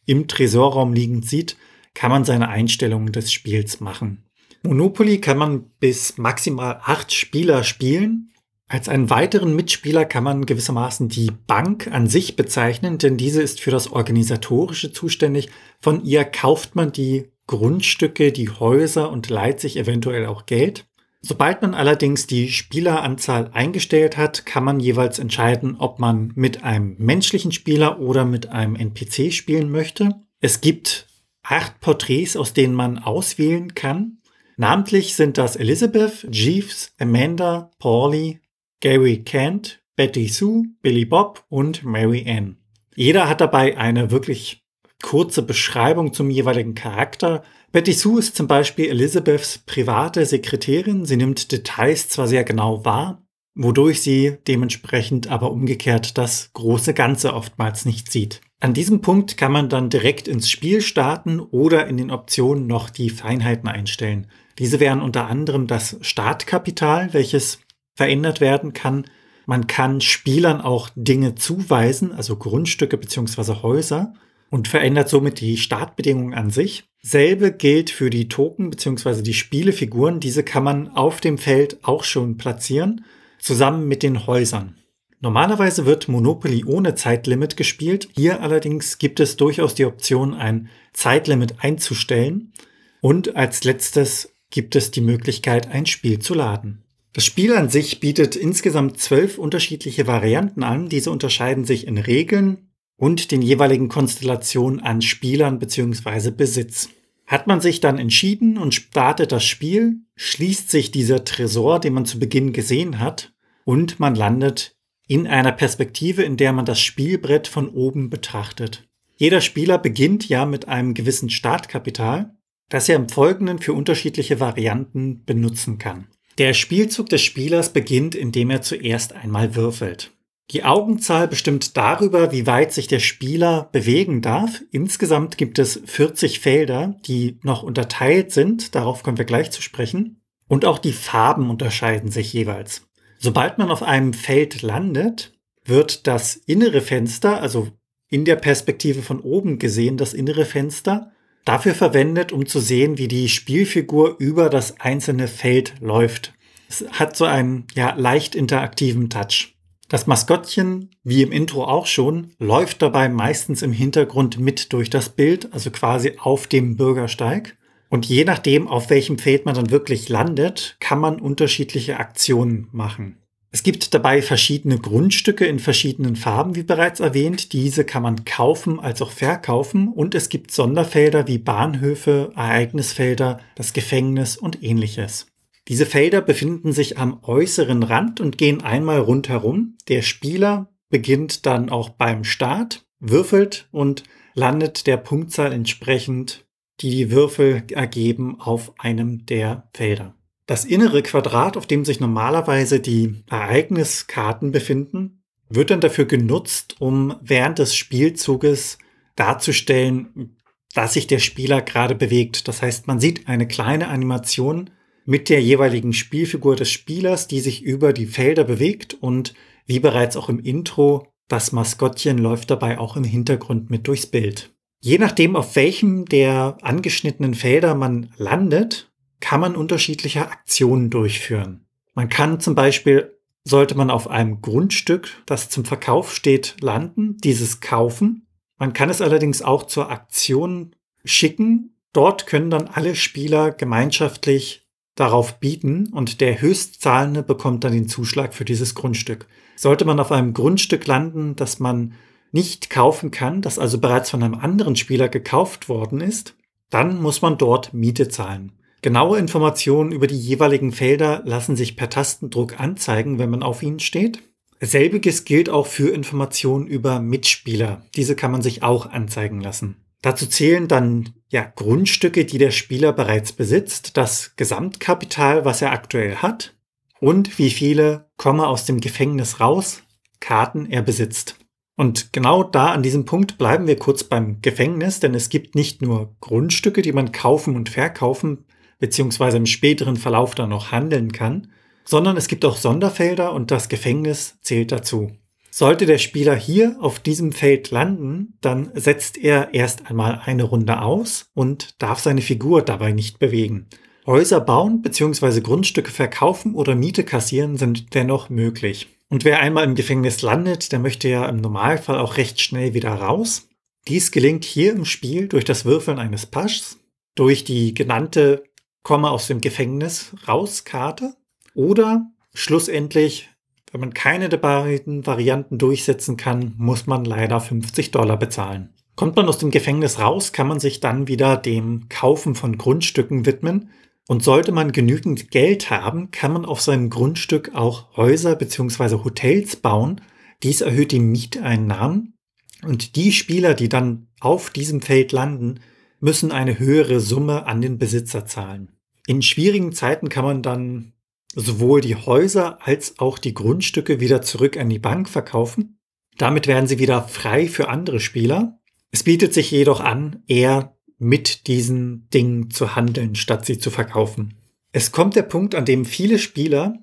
im 0.06 0.29
Tresorraum 0.29 0.93
liegend 0.93 1.27
sieht, 1.27 1.56
kann 1.95 2.11
man 2.11 2.25
seine 2.25 2.49
Einstellungen 2.49 3.12
des 3.12 3.33
Spiels 3.33 3.81
machen. 3.81 4.25
Monopoly 4.62 5.21
kann 5.21 5.39
man 5.39 5.71
bis 5.79 6.19
maximal 6.19 6.81
acht 6.83 7.12
Spieler 7.12 7.65
spielen 7.65 8.31
als 8.67 8.89
einen 8.89 9.11
weiteren 9.11 9.55
Mitspieler 9.55 10.05
kann 10.07 10.25
man 10.25 10.47
gewissermaßen 10.47 11.09
die 11.09 11.31
Bank 11.47 11.89
an 11.89 12.07
sich 12.07 12.35
bezeichnen, 12.35 12.99
denn 12.99 13.17
diese 13.17 13.43
ist 13.43 13.61
für 13.61 13.71
das 13.71 13.93
Organisatorische 13.93 14.91
zuständig. 14.91 15.51
Von 15.81 16.03
ihr 16.05 16.25
kauft 16.25 16.75
man 16.75 16.91
die 16.91 17.31
Grundstücke, 17.47 18.33
die 18.33 18.49
Häuser 18.49 19.11
und 19.11 19.29
leiht 19.29 19.61
sich 19.61 19.77
eventuell 19.77 20.27
auch 20.27 20.47
Geld. 20.47 20.87
Sobald 21.21 21.63
man 21.63 21.75
allerdings 21.75 22.27
die 22.27 22.51
Spieleranzahl 22.51 23.51
eingestellt 23.53 24.17
hat, 24.17 24.45
kann 24.45 24.65
man 24.65 24.81
jeweils 24.81 25.19
entscheiden, 25.19 25.77
ob 25.79 25.99
man 25.99 26.33
mit 26.35 26.65
einem 26.65 26.97
menschlichen 26.99 27.53
Spieler 27.53 27.99
oder 27.99 28.25
mit 28.25 28.49
einem 28.49 28.77
NPC 28.77 29.33
spielen 29.33 29.71
möchte. 29.71 30.11
Es 30.41 30.61
gibt 30.61 31.07
acht 31.43 31.81
Porträts, 31.81 32.37
aus 32.37 32.53
denen 32.53 32.75
man 32.75 32.99
auswählen 32.99 33.75
kann. 33.75 34.19
Namentlich 34.57 35.17
sind 35.17 35.39
das 35.39 35.57
Elizabeth, 35.57 36.27
Jeeves, 36.31 36.93
Amanda, 36.99 37.71
Paulie, 37.79 38.41
Gary 38.85 39.23
Kent, 39.23 39.81
Betty 39.97 40.29
Sue, 40.29 40.65
Billy 40.83 41.07
Bob 41.07 41.43
und 41.49 41.85
Mary 41.85 42.23
Ann. 42.29 42.59
Jeder 42.95 43.31
hat 43.31 43.41
dabei 43.41 43.79
eine 43.79 44.11
wirklich 44.11 44.63
kurze 45.03 45.41
Beschreibung 45.41 46.13
zum 46.13 46.29
jeweiligen 46.29 46.75
Charakter. 46.75 47.45
Betty 47.73 47.95
Sue 47.95 48.19
ist 48.19 48.37
zum 48.37 48.47
Beispiel 48.47 48.91
Elizabeths 48.91 49.57
private 49.65 50.27
Sekretärin. 50.27 51.07
Sie 51.07 51.17
nimmt 51.17 51.51
Details 51.51 52.11
zwar 52.11 52.29
sehr 52.29 52.45
genau 52.45 52.85
wahr, 52.85 53.27
wodurch 53.55 54.03
sie 54.03 54.37
dementsprechend 54.47 55.29
aber 55.29 55.51
umgekehrt 55.51 56.19
das 56.19 56.51
große 56.53 56.93
Ganze 56.93 57.33
oftmals 57.33 57.87
nicht 57.87 58.13
sieht. 58.13 58.43
An 58.61 58.75
diesem 58.75 59.01
Punkt 59.01 59.39
kann 59.39 59.53
man 59.53 59.71
dann 59.71 59.89
direkt 59.89 60.29
ins 60.29 60.51
Spiel 60.51 60.82
starten 60.82 61.41
oder 61.41 61.87
in 61.87 61.97
den 61.97 62.11
Optionen 62.11 62.67
noch 62.67 62.91
die 62.91 63.08
Feinheiten 63.08 63.67
einstellen. 63.67 64.27
Diese 64.58 64.79
wären 64.79 65.01
unter 65.01 65.27
anderem 65.27 65.67
das 65.67 65.97
Startkapital, 66.03 67.15
welches 67.15 67.64
verändert 67.94 68.41
werden 68.41 68.72
kann. 68.72 69.06
Man 69.46 69.67
kann 69.67 70.01
Spielern 70.01 70.60
auch 70.60 70.91
Dinge 70.94 71.34
zuweisen, 71.34 72.13
also 72.13 72.36
Grundstücke 72.36 72.96
beziehungsweise 72.96 73.63
Häuser 73.63 74.15
und 74.51 74.69
verändert 74.69 75.08
somit 75.08 75.41
die 75.41 75.56
Startbedingungen 75.56 76.34
an 76.34 76.51
sich. 76.51 76.84
Selbe 77.03 77.53
gilt 77.53 77.91
für 77.91 78.08
die 78.08 78.29
Token 78.29 78.70
beziehungsweise 78.70 79.22
die 79.22 79.34
Spielefiguren. 79.34 80.20
Diese 80.20 80.43
kann 80.43 80.65
man 80.65 80.89
auf 80.89 81.20
dem 81.20 81.39
Feld 81.39 81.79
auch 81.82 82.05
schon 82.05 82.36
platzieren, 82.39 83.05
zusammen 83.39 83.86
mit 83.89 84.03
den 84.03 84.27
Häusern. 84.27 84.77
Normalerweise 85.20 85.86
wird 85.86 86.08
Monopoly 86.08 86.65
ohne 86.65 86.94
Zeitlimit 86.94 87.56
gespielt. 87.56 88.08
Hier 88.15 88.43
allerdings 88.43 88.98
gibt 88.98 89.20
es 89.20 89.36
durchaus 89.36 89.74
die 89.74 89.86
Option, 89.86 90.34
ein 90.34 90.69
Zeitlimit 90.93 91.56
einzustellen. 91.60 92.53
Und 93.01 93.34
als 93.34 93.65
letztes 93.65 94.34
gibt 94.51 94.77
es 94.77 94.91
die 94.91 95.01
Möglichkeit, 95.01 95.69
ein 95.69 95.86
Spiel 95.86 96.20
zu 96.20 96.32
laden. 96.34 96.83
Das 97.15 97.25
Spiel 97.25 97.55
an 97.55 97.69
sich 97.69 98.01
bietet 98.01 98.35
insgesamt 98.35 98.99
zwölf 98.99 99.39
unterschiedliche 99.39 100.09
Varianten 100.09 100.65
an. 100.65 100.89
Diese 100.89 101.13
unterscheiden 101.13 101.65
sich 101.65 101.87
in 101.87 101.97
Regeln 101.97 102.73
und 102.97 103.31
den 103.31 103.41
jeweiligen 103.41 103.89
Konstellationen 103.89 104.81
an 104.81 105.01
Spielern 105.01 105.61
bzw. 105.61 106.33
Besitz. 106.33 106.89
Hat 107.25 107.47
man 107.47 107.61
sich 107.61 107.79
dann 107.79 107.99
entschieden 107.99 108.59
und 108.59 108.75
startet 108.75 109.31
das 109.31 109.44
Spiel, 109.44 110.01
schließt 110.17 110.69
sich 110.69 110.91
dieser 110.91 111.25
Tresor, 111.25 111.79
den 111.79 111.94
man 111.94 112.05
zu 112.05 112.19
Beginn 112.19 112.53
gesehen 112.53 112.99
hat, 112.99 113.33
und 113.65 114.01
man 114.01 114.17
landet 114.17 114.77
in 115.06 115.29
einer 115.29 115.53
Perspektive, 115.53 116.25
in 116.25 116.37
der 116.37 116.53
man 116.53 116.65
das 116.65 116.81
Spielbrett 116.81 117.47
von 117.47 117.69
oben 117.69 118.11
betrachtet. 118.11 118.89
Jeder 119.15 119.41
Spieler 119.41 119.79
beginnt 119.79 120.29
ja 120.29 120.47
mit 120.47 120.67
einem 120.67 120.94
gewissen 120.94 121.31
Startkapital, 121.31 122.35
das 122.69 122.89
er 122.89 122.97
im 122.97 123.09
Folgenden 123.09 123.61
für 123.61 123.73
unterschiedliche 123.73 124.41
Varianten 124.41 125.25
benutzen 125.25 125.79
kann. 125.79 126.09
Der 126.38 126.53
Spielzug 126.53 127.08
des 127.08 127.22
Spielers 127.22 127.72
beginnt, 127.72 128.14
indem 128.14 128.50
er 128.50 128.62
zuerst 128.62 129.12
einmal 129.12 129.55
würfelt. 129.55 130.10
Die 130.50 130.64
Augenzahl 130.64 131.26
bestimmt 131.26 131.76
darüber, 131.76 132.31
wie 132.32 132.46
weit 132.46 132.72
sich 132.72 132.86
der 132.86 132.98
Spieler 132.98 133.70
bewegen 133.72 134.20
darf. 134.20 134.62
Insgesamt 134.70 135.38
gibt 135.38 135.58
es 135.58 135.81
40 135.84 136.41
Felder, 136.41 136.96
die 137.06 137.38
noch 137.43 137.62
unterteilt 137.62 138.31
sind. 138.32 138.74
Darauf 138.74 139.03
kommen 139.03 139.17
wir 139.17 139.24
gleich 139.24 139.50
zu 139.53 139.62
sprechen. 139.62 140.20
Und 140.46 140.67
auch 140.67 140.79
die 140.79 140.93
Farben 140.93 141.48
unterscheiden 141.48 142.10
sich 142.10 142.32
jeweils. 142.32 142.86
Sobald 143.19 143.56
man 143.56 143.70
auf 143.70 143.82
einem 143.82 144.12
Feld 144.12 144.60
landet, 144.60 145.32
wird 145.64 146.06
das 146.06 146.36
innere 146.36 146.82
Fenster, 146.82 147.41
also 147.41 147.69
in 148.10 148.26
der 148.26 148.36
Perspektive 148.36 149.00
von 149.00 149.20
oben 149.20 149.58
gesehen, 149.58 149.96
das 149.96 150.12
innere 150.12 150.44
Fenster, 150.44 151.14
dafür 151.44 151.74
verwendet, 151.74 152.32
um 152.32 152.46
zu 152.46 152.60
sehen, 152.60 152.98
wie 152.98 153.08
die 153.08 153.29
Spielfigur 153.29 154.17
über 154.19 154.48
das 154.48 154.81
einzelne 154.81 155.29
Feld 155.29 155.74
läuft. 155.81 156.34
Es 156.69 156.84
hat 156.91 157.17
so 157.17 157.24
einen 157.24 157.67
ja, 157.74 157.94
leicht 157.96 158.34
interaktiven 158.34 159.10
Touch. 159.10 159.55
Das 159.89 160.06
Maskottchen, 160.06 160.91
wie 161.05 161.22
im 161.22 161.31
Intro 161.31 161.65
auch 161.65 161.86
schon, 161.86 162.32
läuft 162.39 162.81
dabei 162.82 163.08
meistens 163.08 163.63
im 163.63 163.72
Hintergrund 163.72 164.39
mit 164.41 164.72
durch 164.72 164.89
das 164.89 165.10
Bild, 165.10 165.53
also 165.53 165.70
quasi 165.70 166.15
auf 166.19 166.46
dem 166.46 166.77
Bürgersteig. 166.77 167.56
Und 167.91 168.06
je 168.06 168.24
nachdem, 168.24 168.67
auf 168.67 168.91
welchem 168.91 169.19
Feld 169.19 169.44
man 169.44 169.55
dann 169.55 169.70
wirklich 169.70 170.08
landet, 170.08 170.77
kann 170.81 170.98
man 170.98 171.20
unterschiedliche 171.20 171.98
Aktionen 171.98 172.69
machen. 172.72 173.19
Es 173.55 173.63
gibt 173.63 173.94
dabei 173.94 174.20
verschiedene 174.20 174.81
Grundstücke 174.81 175.46
in 175.46 175.61
verschiedenen 175.61 176.17
Farben, 176.17 176.56
wie 176.56 176.65
bereits 176.65 176.99
erwähnt. 176.99 177.53
Diese 177.53 177.84
kann 177.84 178.03
man 178.03 178.25
kaufen 178.25 178.81
als 178.81 179.01
auch 179.01 179.13
verkaufen. 179.13 179.87
Und 179.87 180.17
es 180.17 180.29
gibt 180.29 180.51
Sonderfelder 180.51 181.29
wie 181.29 181.39
Bahnhöfe, 181.39 182.32
Ereignisfelder, 182.34 183.39
das 183.55 183.73
Gefängnis 183.73 184.37
und 184.37 184.65
ähnliches. 184.65 185.29
Diese 185.69 185.87
Felder 185.87 186.20
befinden 186.20 186.73
sich 186.73 186.99
am 186.99 187.20
äußeren 187.23 187.84
Rand 187.84 188.20
und 188.20 188.39
gehen 188.39 188.61
einmal 188.61 188.99
rundherum. 188.99 189.77
Der 189.87 190.03
Spieler 190.03 190.69
beginnt 190.91 191.46
dann 191.46 191.70
auch 191.70 191.91
beim 191.91 192.25
Start, 192.25 192.84
würfelt 192.99 193.69
und 193.70 194.03
landet 194.34 194.89
der 194.89 194.96
Punktzahl 194.96 195.53
entsprechend, 195.53 196.44
die 196.81 196.91
die 196.91 197.13
Würfel 197.13 197.63
ergeben, 197.70 198.41
auf 198.41 198.73
einem 198.81 199.27
der 199.27 199.70
Felder. 199.73 200.17
Das 200.46 200.65
innere 200.65 201.03
Quadrat, 201.03 201.56
auf 201.56 201.67
dem 201.67 201.84
sich 201.84 202.01
normalerweise 202.01 202.81
die 202.81 203.22
Ereigniskarten 203.31 204.53
befinden, 204.53 205.22
wird 205.48 205.70
dann 205.70 205.81
dafür 205.81 206.05
genutzt, 206.05 206.77
um 206.81 207.17
während 207.22 207.58
des 207.58 207.74
Spielzuges 207.74 208.79
darzustellen, 209.17 210.36
dass 210.74 210.94
sich 210.94 211.06
der 211.06 211.19
Spieler 211.19 211.63
gerade 211.63 211.94
bewegt. 211.94 212.48
Das 212.48 212.60
heißt, 212.60 212.86
man 212.86 213.01
sieht 213.01 213.29
eine 213.29 213.46
kleine 213.46 213.89
Animation 213.89 214.70
mit 215.06 215.29
der 215.29 215.41
jeweiligen 215.41 215.93
Spielfigur 215.93 216.56
des 216.56 216.70
Spielers, 216.70 217.29
die 217.29 217.41
sich 217.41 217.63
über 217.63 217.93
die 217.93 218.06
Felder 218.06 218.44
bewegt 218.44 218.94
und 218.94 219.34
wie 219.67 219.81
bereits 219.81 220.17
auch 220.17 220.29
im 220.29 220.41
Intro, 220.41 221.08
das 221.29 221.53
Maskottchen 221.53 222.19
läuft 222.19 222.51
dabei 222.51 222.79
auch 222.79 222.96
im 222.96 223.05
Hintergrund 223.05 223.70
mit 223.70 223.86
durchs 223.89 224.06
Bild. 224.06 224.51
Je 224.81 224.98
nachdem, 224.98 225.36
auf 225.36 225.56
welchem 225.56 226.05
der 226.05 226.58
angeschnittenen 226.60 227.34
Felder 227.34 227.74
man 227.74 228.10
landet, 228.19 228.93
kann 229.25 229.41
man 229.41 229.57
unterschiedliche 229.57 230.29
Aktionen 230.31 230.91
durchführen. 230.91 231.65
Man 231.95 232.11
kann 232.11 232.41
zum 232.41 232.55
Beispiel, 232.55 233.17
sollte 233.43 233.75
man 233.75 233.89
auf 233.91 234.11
einem 234.11 234.43
Grundstück, 234.43 235.09
das 235.25 235.49
zum 235.49 235.65
Verkauf 235.65 236.15
steht, 236.15 236.57
landen, 236.61 237.17
dieses 237.25 237.61
kaufen. 237.61 238.27
Man 238.59 238.75
kann 238.75 238.91
es 238.91 239.01
allerdings 239.01 239.41
auch 239.41 239.63
zur 239.63 239.91
Aktion 239.91 240.77
schicken. 241.07 241.75
Dort 241.95 242.27
können 242.27 242.51
dann 242.51 242.69
alle 242.69 242.95
Spieler 242.95 243.51
gemeinschaftlich 243.51 244.67
darauf 244.95 245.41
bieten 245.41 245.87
und 245.87 246.21
der 246.21 246.43
Höchstzahlende 246.43 247.23
bekommt 247.23 247.65
dann 247.65 247.73
den 247.73 247.89
Zuschlag 247.89 248.35
für 248.35 248.45
dieses 248.45 248.75
Grundstück. 248.75 249.27
Sollte 249.57 249.87
man 249.87 250.01
auf 250.01 250.13
einem 250.13 250.35
Grundstück 250.35 250.87
landen, 250.87 251.35
das 251.35 251.59
man 251.61 251.95
nicht 252.31 252.69
kaufen 252.69 253.11
kann, 253.11 253.41
das 253.41 253.59
also 253.59 253.79
bereits 253.79 254.11
von 254.11 254.23
einem 254.23 254.35
anderen 254.35 254.77
Spieler 254.77 255.09
gekauft 255.09 255.71
worden 255.71 256.03
ist, 256.03 256.37
dann 256.69 257.01
muss 257.01 257.23
man 257.23 257.39
dort 257.39 257.73
Miete 257.73 258.09
zahlen. 258.09 258.53
Genaue 258.84 259.17
Informationen 259.17 259.93
über 259.93 260.06
die 260.06 260.19
jeweiligen 260.19 260.70
Felder 260.70 261.22
lassen 261.24 261.56
sich 261.56 261.74
per 261.74 261.88
Tastendruck 261.88 262.60
anzeigen, 262.60 263.19
wenn 263.19 263.31
man 263.31 263.43
auf 263.43 263.62
ihnen 263.62 263.81
steht. 263.81 264.22
Selbiges 264.60 265.24
gilt 265.24 265.48
auch 265.48 265.67
für 265.67 265.88
Informationen 265.88 266.67
über 266.67 267.00
Mitspieler. 267.00 267.81
Diese 267.96 268.14
kann 268.14 268.31
man 268.31 268.43
sich 268.43 268.62
auch 268.62 268.84
anzeigen 268.84 269.41
lassen. 269.41 269.76
Dazu 270.03 270.26
zählen 270.26 270.69
dann 270.69 271.14
ja 271.31 271.50
Grundstücke, 271.56 272.26
die 272.26 272.36
der 272.36 272.50
Spieler 272.50 272.93
bereits 272.93 273.32
besitzt, 273.32 273.96
das 273.96 274.36
Gesamtkapital, 274.36 275.46
was 275.46 275.62
er 275.62 275.72
aktuell 275.72 276.17
hat 276.17 276.55
und 277.00 277.38
wie 277.38 277.48
viele 277.48 278.10
komme 278.19 278.46
aus 278.46 278.67
dem 278.67 278.82
Gefängnis 278.82 279.41
raus 279.41 279.82
Karten 280.20 280.70
er 280.70 280.82
besitzt. 280.82 281.36
Und 281.74 282.12
genau 282.12 282.43
da 282.44 282.72
an 282.72 282.82
diesem 282.82 283.06
Punkt 283.06 283.38
bleiben 283.38 283.67
wir 283.67 283.76
kurz 283.76 284.05
beim 284.05 284.43
Gefängnis, 284.43 285.00
denn 285.00 285.14
es 285.14 285.31
gibt 285.31 285.55
nicht 285.55 285.81
nur 285.81 286.14
Grundstücke, 286.20 286.82
die 286.82 286.93
man 286.93 287.12
kaufen 287.12 287.56
und 287.56 287.70
verkaufen 287.70 288.44
beziehungsweise 288.79 289.37
im 289.37 289.47
späteren 289.47 289.97
Verlauf 289.97 290.35
dann 290.35 290.51
noch 290.51 290.73
handeln 290.73 291.13
kann, 291.13 291.49
sondern 291.85 292.17
es 292.17 292.29
gibt 292.29 292.45
auch 292.45 292.57
Sonderfelder 292.57 293.33
und 293.33 293.51
das 293.51 293.69
Gefängnis 293.69 294.39
zählt 294.41 294.73
dazu. 294.73 295.13
Sollte 295.51 295.87
der 295.87 295.99
Spieler 295.99 296.35
hier 296.35 296.77
auf 296.81 296.99
diesem 296.99 297.31
Feld 297.31 297.71
landen, 297.71 298.39
dann 298.41 298.71
setzt 298.75 299.17
er 299.17 299.55
erst 299.55 299.87
einmal 299.87 300.21
eine 300.25 300.43
Runde 300.43 300.83
aus 300.83 301.27
und 301.33 301.81
darf 301.81 302.01
seine 302.01 302.23
Figur 302.23 302.63
dabei 302.63 302.91
nicht 302.91 303.21
bewegen. 303.21 303.69
Häuser 304.07 304.41
bauen 304.41 304.83
bzw. 304.83 305.41
Grundstücke 305.41 305.93
verkaufen 305.93 306.55
oder 306.55 306.75
Miete 306.75 307.05
kassieren 307.05 307.57
sind 307.57 307.95
dennoch 307.95 308.31
möglich. 308.31 308.89
Und 309.09 309.25
wer 309.25 309.41
einmal 309.41 309.65
im 309.65 309.77
Gefängnis 309.77 310.23
landet, 310.23 310.73
der 310.73 310.81
möchte 310.81 311.09
ja 311.09 311.27
im 311.29 311.37
Normalfall 311.37 311.99
auch 311.99 312.17
recht 312.17 312.41
schnell 312.41 312.75
wieder 312.75 312.93
raus. 312.93 313.49
Dies 313.87 314.11
gelingt 314.11 314.45
hier 314.45 314.73
im 314.73 314.85
Spiel 314.85 315.29
durch 315.29 315.45
das 315.45 315.65
Würfeln 315.65 316.01
eines 316.01 316.27
Paschs, 316.27 316.79
durch 317.15 317.45
die 317.45 317.75
genannte 317.75 318.43
komme 318.84 319.10
aus 319.10 319.26
dem 319.26 319.41
Gefängnis 319.41 320.14
raus 320.29 320.64
Karte 320.64 321.14
oder 321.55 322.06
schlussendlich, 322.34 323.31
wenn 323.72 323.81
man 323.81 323.94
keine 323.94 324.29
der 324.29 324.36
beiden 324.36 325.05
Varianten 325.05 325.58
durchsetzen 325.58 326.17
kann, 326.17 326.55
muss 326.58 326.86
man 326.86 327.05
leider 327.05 327.41
50 327.41 327.91
Dollar 327.91 328.17
bezahlen. 328.17 328.72
Kommt 328.94 329.17
man 329.17 329.29
aus 329.29 329.38
dem 329.38 329.50
Gefängnis 329.50 329.98
raus, 329.98 330.32
kann 330.32 330.46
man 330.46 330.60
sich 330.60 330.79
dann 330.79 331.08
wieder 331.08 331.36
dem 331.36 331.88
Kaufen 331.88 332.36
von 332.36 332.56
Grundstücken 332.56 333.26
widmen. 333.26 333.70
Und 334.06 334.22
sollte 334.22 334.53
man 334.53 334.70
genügend 334.70 335.31
Geld 335.31 335.70
haben, 335.70 336.10
kann 336.10 336.32
man 336.32 336.44
auf 336.44 336.60
seinem 336.60 336.91
Grundstück 336.91 337.55
auch 337.55 337.96
Häuser 337.96 338.36
bzw. 338.36 339.03
Hotels 339.03 339.56
bauen. 339.56 340.03
Dies 340.43 340.60
erhöht 340.60 340.93
die 340.93 341.00
Mieteinnahmen. 341.00 342.14
Und 342.62 342.96
die 342.96 343.12
Spieler, 343.12 343.55
die 343.55 343.70
dann 343.70 344.08
auf 344.20 344.50
diesem 344.50 344.82
Feld 344.82 345.12
landen, 345.12 345.60
müssen 346.00 346.32
eine 346.32 346.58
höhere 346.58 347.00
Summe 347.00 347.46
an 347.46 347.62
den 347.62 347.79
Besitzer 347.79 348.26
zahlen. 348.26 348.74
In 349.06 349.23
schwierigen 349.23 349.73
Zeiten 349.73 350.08
kann 350.08 350.25
man 350.25 350.43
dann 350.43 350.93
sowohl 351.34 351.81
die 351.81 351.96
Häuser 351.96 352.58
als 352.67 352.99
auch 352.99 353.19
die 353.19 353.34
Grundstücke 353.34 354.01
wieder 354.01 354.23
zurück 354.23 354.56
an 354.56 354.69
die 354.69 354.79
Bank 354.79 355.08
verkaufen. 355.08 355.79
Damit 356.17 356.46
werden 356.46 356.67
sie 356.67 356.79
wieder 356.79 357.03
frei 357.03 357.49
für 357.49 357.69
andere 357.69 358.01
Spieler. 358.01 358.61
Es 358.91 359.03
bietet 359.03 359.34
sich 359.34 359.51
jedoch 359.51 359.81
an, 359.81 360.23
eher 360.27 360.77
mit 360.99 361.49
diesen 361.49 362.08
Dingen 362.11 362.51
zu 362.51 362.77
handeln, 362.77 363.17
statt 363.17 363.44
sie 363.44 363.58
zu 363.58 363.70
verkaufen. 363.70 364.34
Es 364.73 364.93
kommt 364.93 365.17
der 365.17 365.23
Punkt, 365.23 365.55
an 365.55 365.65
dem 365.65 365.84
viele 365.84 366.19
Spieler 366.19 366.79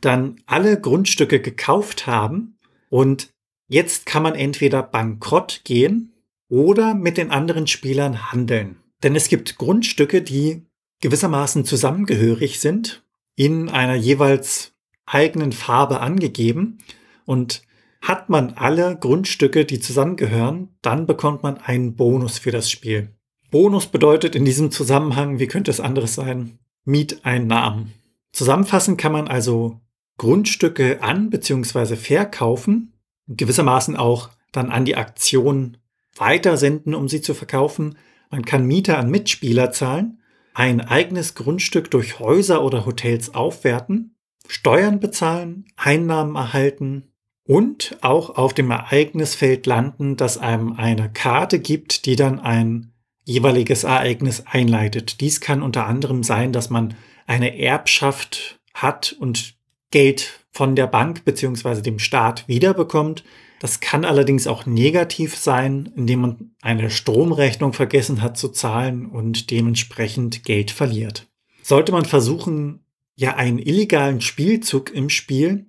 dann 0.00 0.36
alle 0.46 0.78
Grundstücke 0.80 1.40
gekauft 1.40 2.06
haben 2.06 2.58
und 2.90 3.30
jetzt 3.66 4.06
kann 4.06 4.22
man 4.22 4.34
entweder 4.34 4.82
bankrott 4.82 5.62
gehen 5.64 6.12
oder 6.48 6.94
mit 6.94 7.16
den 7.16 7.30
anderen 7.30 7.66
Spielern 7.66 8.30
handeln. 8.30 8.76
Denn 9.02 9.16
es 9.16 9.28
gibt 9.28 9.56
Grundstücke, 9.56 10.22
die 10.22 10.65
gewissermaßen 11.00 11.64
zusammengehörig 11.64 12.60
sind, 12.60 13.02
in 13.34 13.68
einer 13.68 13.94
jeweils 13.94 14.72
eigenen 15.04 15.52
Farbe 15.52 16.00
angegeben 16.00 16.78
und 17.24 17.62
hat 18.00 18.28
man 18.28 18.54
alle 18.54 18.96
Grundstücke, 18.96 19.64
die 19.64 19.80
zusammengehören, 19.80 20.68
dann 20.82 21.06
bekommt 21.06 21.42
man 21.42 21.58
einen 21.58 21.96
Bonus 21.96 22.38
für 22.38 22.50
das 22.50 22.70
Spiel. 22.70 23.10
Bonus 23.50 23.86
bedeutet 23.86 24.34
in 24.34 24.44
diesem 24.44 24.70
Zusammenhang, 24.70 25.38
wie 25.38 25.46
könnte 25.46 25.70
es 25.70 25.80
anderes 25.80 26.14
sein, 26.14 26.58
Mieteinnahmen. 26.84 27.92
Zusammenfassend 28.32 28.98
kann 28.98 29.12
man 29.12 29.28
also 29.28 29.80
Grundstücke 30.18 31.02
an 31.02 31.30
bzw. 31.30 31.96
verkaufen, 31.96 32.92
gewissermaßen 33.28 33.96
auch 33.96 34.30
dann 34.52 34.70
an 34.70 34.84
die 34.84 34.96
Aktion 34.96 35.78
weitersenden, 36.16 36.94
um 36.94 37.08
sie 37.08 37.20
zu 37.20 37.34
verkaufen. 37.34 37.98
Man 38.30 38.44
kann 38.44 38.66
Miete 38.66 38.96
an 38.96 39.10
Mitspieler 39.10 39.72
zahlen, 39.72 40.20
ein 40.56 40.80
eigenes 40.80 41.34
Grundstück 41.34 41.90
durch 41.90 42.18
Häuser 42.18 42.64
oder 42.64 42.86
Hotels 42.86 43.34
aufwerten, 43.34 44.16
Steuern 44.48 45.00
bezahlen, 45.00 45.66
Einnahmen 45.76 46.34
erhalten 46.34 47.12
und 47.44 47.98
auch 48.00 48.30
auf 48.30 48.54
dem 48.54 48.70
Ereignisfeld 48.70 49.66
landen, 49.66 50.16
das 50.16 50.38
einem 50.38 50.72
eine 50.72 51.12
Karte 51.12 51.58
gibt, 51.58 52.06
die 52.06 52.16
dann 52.16 52.40
ein 52.40 52.94
jeweiliges 53.24 53.84
Ereignis 53.84 54.44
einleitet. 54.46 55.20
Dies 55.20 55.42
kann 55.42 55.62
unter 55.62 55.86
anderem 55.86 56.22
sein, 56.22 56.54
dass 56.54 56.70
man 56.70 56.94
eine 57.26 57.58
Erbschaft 57.58 58.58
hat 58.72 59.12
und 59.12 59.56
Geld 59.90 60.46
von 60.52 60.74
der 60.74 60.86
Bank 60.86 61.26
bzw. 61.26 61.82
dem 61.82 61.98
Staat 61.98 62.48
wiederbekommt. 62.48 63.24
Das 63.58 63.80
kann 63.80 64.04
allerdings 64.04 64.46
auch 64.46 64.66
negativ 64.66 65.36
sein, 65.36 65.92
indem 65.96 66.20
man 66.20 66.50
eine 66.60 66.90
Stromrechnung 66.90 67.72
vergessen 67.72 68.20
hat 68.22 68.36
zu 68.36 68.48
zahlen 68.48 69.06
und 69.06 69.50
dementsprechend 69.50 70.44
Geld 70.44 70.70
verliert. 70.70 71.26
Sollte 71.62 71.92
man 71.92 72.04
versuchen, 72.04 72.84
ja 73.16 73.36
einen 73.36 73.58
illegalen 73.58 74.20
Spielzug 74.20 74.92
im 74.92 75.08
Spiel 75.08 75.66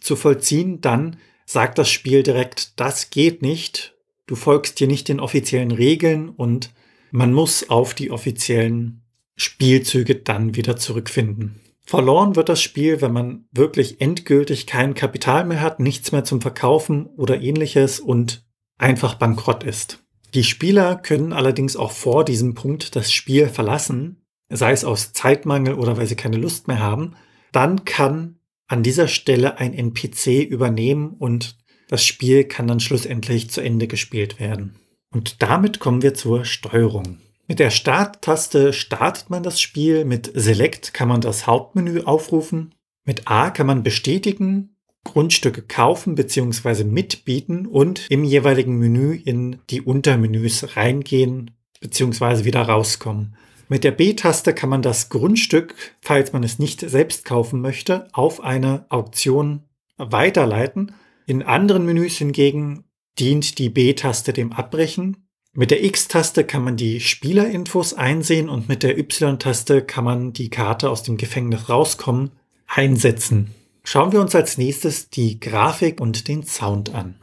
zu 0.00 0.16
vollziehen, 0.16 0.80
dann 0.80 1.16
sagt 1.44 1.78
das 1.78 1.90
Spiel 1.90 2.22
direkt, 2.22 2.78
das 2.78 3.10
geht 3.10 3.42
nicht. 3.42 3.96
Du 4.26 4.36
folgst 4.36 4.78
hier 4.78 4.86
nicht 4.86 5.08
den 5.08 5.20
offiziellen 5.20 5.72
Regeln 5.72 6.28
und 6.28 6.70
man 7.10 7.32
muss 7.32 7.68
auf 7.68 7.94
die 7.94 8.10
offiziellen 8.10 9.02
Spielzüge 9.36 10.14
dann 10.14 10.54
wieder 10.54 10.76
zurückfinden. 10.76 11.60
Verloren 11.86 12.34
wird 12.34 12.48
das 12.48 12.62
Spiel, 12.62 13.00
wenn 13.00 13.12
man 13.12 13.44
wirklich 13.52 14.00
endgültig 14.00 14.66
kein 14.66 14.94
Kapital 14.94 15.44
mehr 15.44 15.60
hat, 15.60 15.80
nichts 15.80 16.12
mehr 16.12 16.24
zum 16.24 16.40
Verkaufen 16.40 17.06
oder 17.06 17.40
ähnliches 17.40 18.00
und 18.00 18.46
einfach 18.78 19.14
bankrott 19.14 19.64
ist. 19.64 20.02
Die 20.32 20.44
Spieler 20.44 20.96
können 20.96 21.32
allerdings 21.32 21.76
auch 21.76 21.92
vor 21.92 22.24
diesem 22.24 22.54
Punkt 22.54 22.96
das 22.96 23.12
Spiel 23.12 23.48
verlassen, 23.48 24.24
sei 24.48 24.72
es 24.72 24.84
aus 24.84 25.12
Zeitmangel 25.12 25.74
oder 25.74 25.96
weil 25.96 26.06
sie 26.06 26.16
keine 26.16 26.38
Lust 26.38 26.68
mehr 26.68 26.80
haben. 26.80 27.14
Dann 27.52 27.84
kann 27.84 28.40
an 28.66 28.82
dieser 28.82 29.06
Stelle 29.06 29.58
ein 29.58 29.74
NPC 29.74 30.42
übernehmen 30.42 31.14
und 31.18 31.58
das 31.88 32.04
Spiel 32.04 32.44
kann 32.44 32.66
dann 32.66 32.80
schlussendlich 32.80 33.50
zu 33.50 33.60
Ende 33.60 33.86
gespielt 33.86 34.40
werden. 34.40 34.76
Und 35.10 35.42
damit 35.42 35.78
kommen 35.78 36.02
wir 36.02 36.14
zur 36.14 36.44
Steuerung. 36.44 37.18
Mit 37.46 37.58
der 37.58 37.70
Starttaste 37.70 38.72
startet 38.72 39.28
man 39.28 39.42
das 39.42 39.60
Spiel, 39.60 40.04
mit 40.04 40.30
Select 40.34 40.94
kann 40.94 41.08
man 41.08 41.20
das 41.20 41.46
Hauptmenü 41.46 42.02
aufrufen, 42.02 42.74
mit 43.04 43.28
A 43.28 43.50
kann 43.50 43.66
man 43.66 43.82
bestätigen, 43.82 44.76
Grundstücke 45.04 45.60
kaufen 45.60 46.14
bzw. 46.14 46.84
mitbieten 46.84 47.66
und 47.66 48.06
im 48.08 48.24
jeweiligen 48.24 48.78
Menü 48.78 49.14
in 49.14 49.58
die 49.68 49.82
Untermenüs 49.82 50.76
reingehen 50.76 51.50
bzw. 51.80 52.44
wieder 52.44 52.62
rauskommen. 52.62 53.36
Mit 53.68 53.84
der 53.84 53.92
B-Taste 53.92 54.54
kann 54.54 54.70
man 54.70 54.82
das 54.82 55.10
Grundstück, 55.10 55.74
falls 56.00 56.32
man 56.32 56.42
es 56.42 56.58
nicht 56.58 56.80
selbst 56.80 57.24
kaufen 57.24 57.60
möchte, 57.60 58.08
auf 58.12 58.42
eine 58.42 58.86
Auktion 58.88 59.64
weiterleiten. 59.96 60.94
In 61.26 61.42
anderen 61.42 61.84
Menüs 61.84 62.16
hingegen 62.16 62.84
dient 63.18 63.58
die 63.58 63.68
B-Taste 63.68 64.32
dem 64.32 64.52
Abbrechen. 64.52 65.23
Mit 65.56 65.70
der 65.70 65.84
X-Taste 65.84 66.42
kann 66.42 66.64
man 66.64 66.76
die 66.76 66.98
Spielerinfos 66.98 67.94
einsehen 67.94 68.48
und 68.48 68.68
mit 68.68 68.82
der 68.82 68.98
Y-Taste 68.98 69.82
kann 69.82 70.02
man 70.02 70.32
die 70.32 70.50
Karte 70.50 70.90
aus 70.90 71.04
dem 71.04 71.16
Gefängnis 71.16 71.68
rauskommen 71.68 72.32
einsetzen. 72.66 73.54
Schauen 73.84 74.10
wir 74.10 74.20
uns 74.20 74.34
als 74.34 74.58
nächstes 74.58 75.10
die 75.10 75.38
Grafik 75.38 76.00
und 76.00 76.26
den 76.26 76.42
Sound 76.42 76.92
an. 76.92 77.14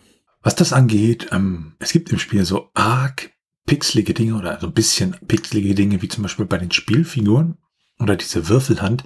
Was 0.44 0.56
das 0.56 0.72
angeht, 0.72 1.28
ähm, 1.32 1.74
es 1.80 1.92
gibt 1.92 2.10
im 2.12 2.20
Spiel 2.20 2.46
so 2.46 2.70
arg 2.74 3.32
pixelige 3.66 4.14
Dinge 4.14 4.36
oder 4.36 4.60
so 4.62 4.68
ein 4.68 4.74
bisschen 4.74 5.18
pixelige 5.28 5.76
Dinge, 5.76 6.02
wie 6.02 6.08
zum 6.08 6.24
Beispiel 6.24 6.46
bei 6.46 6.58
den 6.58 6.72
Spielfiguren 6.72 7.58
oder 8.00 8.16
diese 8.16 8.48
Würfelhand. 8.48 9.04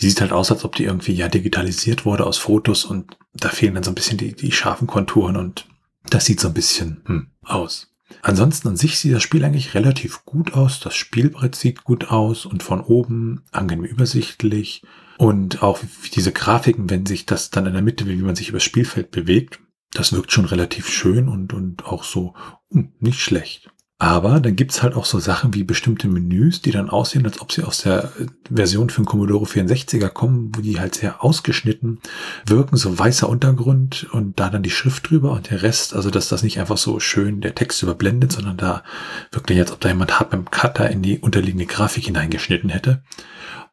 Die 0.00 0.08
sieht 0.08 0.22
halt 0.22 0.32
aus, 0.32 0.50
als 0.50 0.64
ob 0.64 0.76
die 0.76 0.84
irgendwie 0.84 1.12
ja 1.12 1.28
digitalisiert 1.28 2.06
wurde 2.06 2.24
aus 2.24 2.38
Fotos 2.38 2.86
und 2.86 3.18
da 3.34 3.50
fehlen 3.50 3.74
dann 3.74 3.84
so 3.84 3.90
ein 3.90 3.96
bisschen 3.96 4.16
die, 4.16 4.32
die 4.32 4.50
scharfen 4.50 4.86
Konturen 4.86 5.36
und 5.36 5.66
das 6.08 6.24
sieht 6.24 6.40
so 6.40 6.48
ein 6.48 6.54
bisschen 6.54 7.02
hm, 7.04 7.26
aus. 7.42 7.91
Ansonsten 8.20 8.68
an 8.68 8.76
sich 8.76 8.98
sieht 8.98 9.14
das 9.14 9.22
Spiel 9.22 9.44
eigentlich 9.44 9.74
relativ 9.74 10.24
gut 10.24 10.54
aus. 10.54 10.80
Das 10.80 10.94
Spielbrett 10.94 11.54
sieht 11.54 11.84
gut 11.84 12.10
aus 12.10 12.46
und 12.46 12.62
von 12.62 12.80
oben 12.80 13.42
angenehm 13.50 13.84
übersichtlich. 13.84 14.82
Und 15.18 15.62
auch 15.62 15.80
diese 16.14 16.32
Grafiken, 16.32 16.90
wenn 16.90 17.06
sich 17.06 17.26
das 17.26 17.50
dann 17.50 17.66
in 17.66 17.72
der 17.72 17.82
Mitte, 17.82 18.06
wie 18.06 18.16
man 18.16 18.36
sich 18.36 18.48
übers 18.48 18.64
Spielfeld 18.64 19.10
bewegt, 19.10 19.60
das 19.92 20.12
wirkt 20.12 20.32
schon 20.32 20.46
relativ 20.46 20.88
schön 20.88 21.28
und, 21.28 21.52
und 21.52 21.86
auch 21.86 22.04
so 22.04 22.34
hm, 22.70 22.92
nicht 22.98 23.20
schlecht. 23.20 23.71
Aber 24.02 24.40
dann 24.40 24.56
gibt's 24.56 24.82
halt 24.82 24.96
auch 24.96 25.04
so 25.04 25.20
Sachen 25.20 25.54
wie 25.54 25.62
bestimmte 25.62 26.08
Menüs, 26.08 26.60
die 26.60 26.72
dann 26.72 26.90
aussehen, 26.90 27.24
als 27.24 27.40
ob 27.40 27.52
sie 27.52 27.62
aus 27.62 27.82
der 27.82 28.10
äh, 28.18 28.26
Version 28.52 28.90
für 28.90 29.00
den 29.00 29.06
Commodore 29.06 29.46
64er 29.46 30.08
kommen, 30.08 30.50
wo 30.56 30.60
die 30.60 30.80
halt 30.80 30.96
sehr 30.96 31.22
ausgeschnitten 31.22 32.00
wirken, 32.44 32.76
so 32.76 32.98
weißer 32.98 33.28
Untergrund 33.28 34.08
und 34.10 34.40
da 34.40 34.50
dann 34.50 34.64
die 34.64 34.72
Schrift 34.72 35.08
drüber 35.08 35.30
und 35.30 35.50
der 35.50 35.62
Rest, 35.62 35.94
also 35.94 36.10
dass 36.10 36.28
das 36.28 36.42
nicht 36.42 36.58
einfach 36.58 36.78
so 36.78 36.98
schön 36.98 37.40
der 37.40 37.54
Text 37.54 37.80
überblendet, 37.84 38.32
sondern 38.32 38.56
da 38.56 38.82
wirklich, 39.30 39.60
als 39.60 39.70
ob 39.70 39.78
da 39.78 39.90
jemand 39.90 40.18
hart 40.18 40.30
beim 40.30 40.50
Cutter 40.50 40.90
in 40.90 41.02
die 41.02 41.20
unterliegende 41.20 41.66
Grafik 41.66 42.06
hineingeschnitten 42.06 42.70
hätte. 42.70 43.04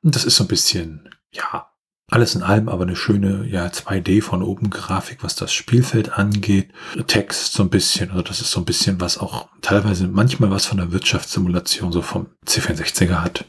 Und 0.04 0.16
das 0.16 0.26
ist 0.26 0.36
so 0.36 0.44
ein 0.44 0.48
bisschen 0.48 1.10
ja, 1.32 1.69
alles 2.10 2.36
in 2.36 2.44
allem 2.44 2.70
aber 2.70 2.84
eine 2.84 2.96
schöne, 2.96 3.48
ja, 3.48 3.68
2D 3.68 4.22
von 4.22 4.42
oben 4.42 4.70
Grafik, 4.70 5.24
was 5.24 5.36
das 5.36 5.54
Spielfeld 5.54 6.18
angeht. 6.18 6.70
Text 7.08 7.54
so 7.54 7.64
ein 7.64 7.70
bisschen, 7.70 8.12
also 8.12 8.24
das 8.24 8.42
ist 8.42 8.52
so 8.52 8.60
ein 8.60 8.66
bisschen 8.66 9.00
was 9.00 9.18
auch 9.18 9.50
teilweise 9.62 10.08
manchmal 10.08 10.52
was 10.52 10.66
von 10.66 10.78
der 10.78 10.92
Wirtschaftssimulation 10.92 11.92
so 11.92 12.02
vom 12.02 12.28
C64er 12.46 13.24
hat. 13.24 13.46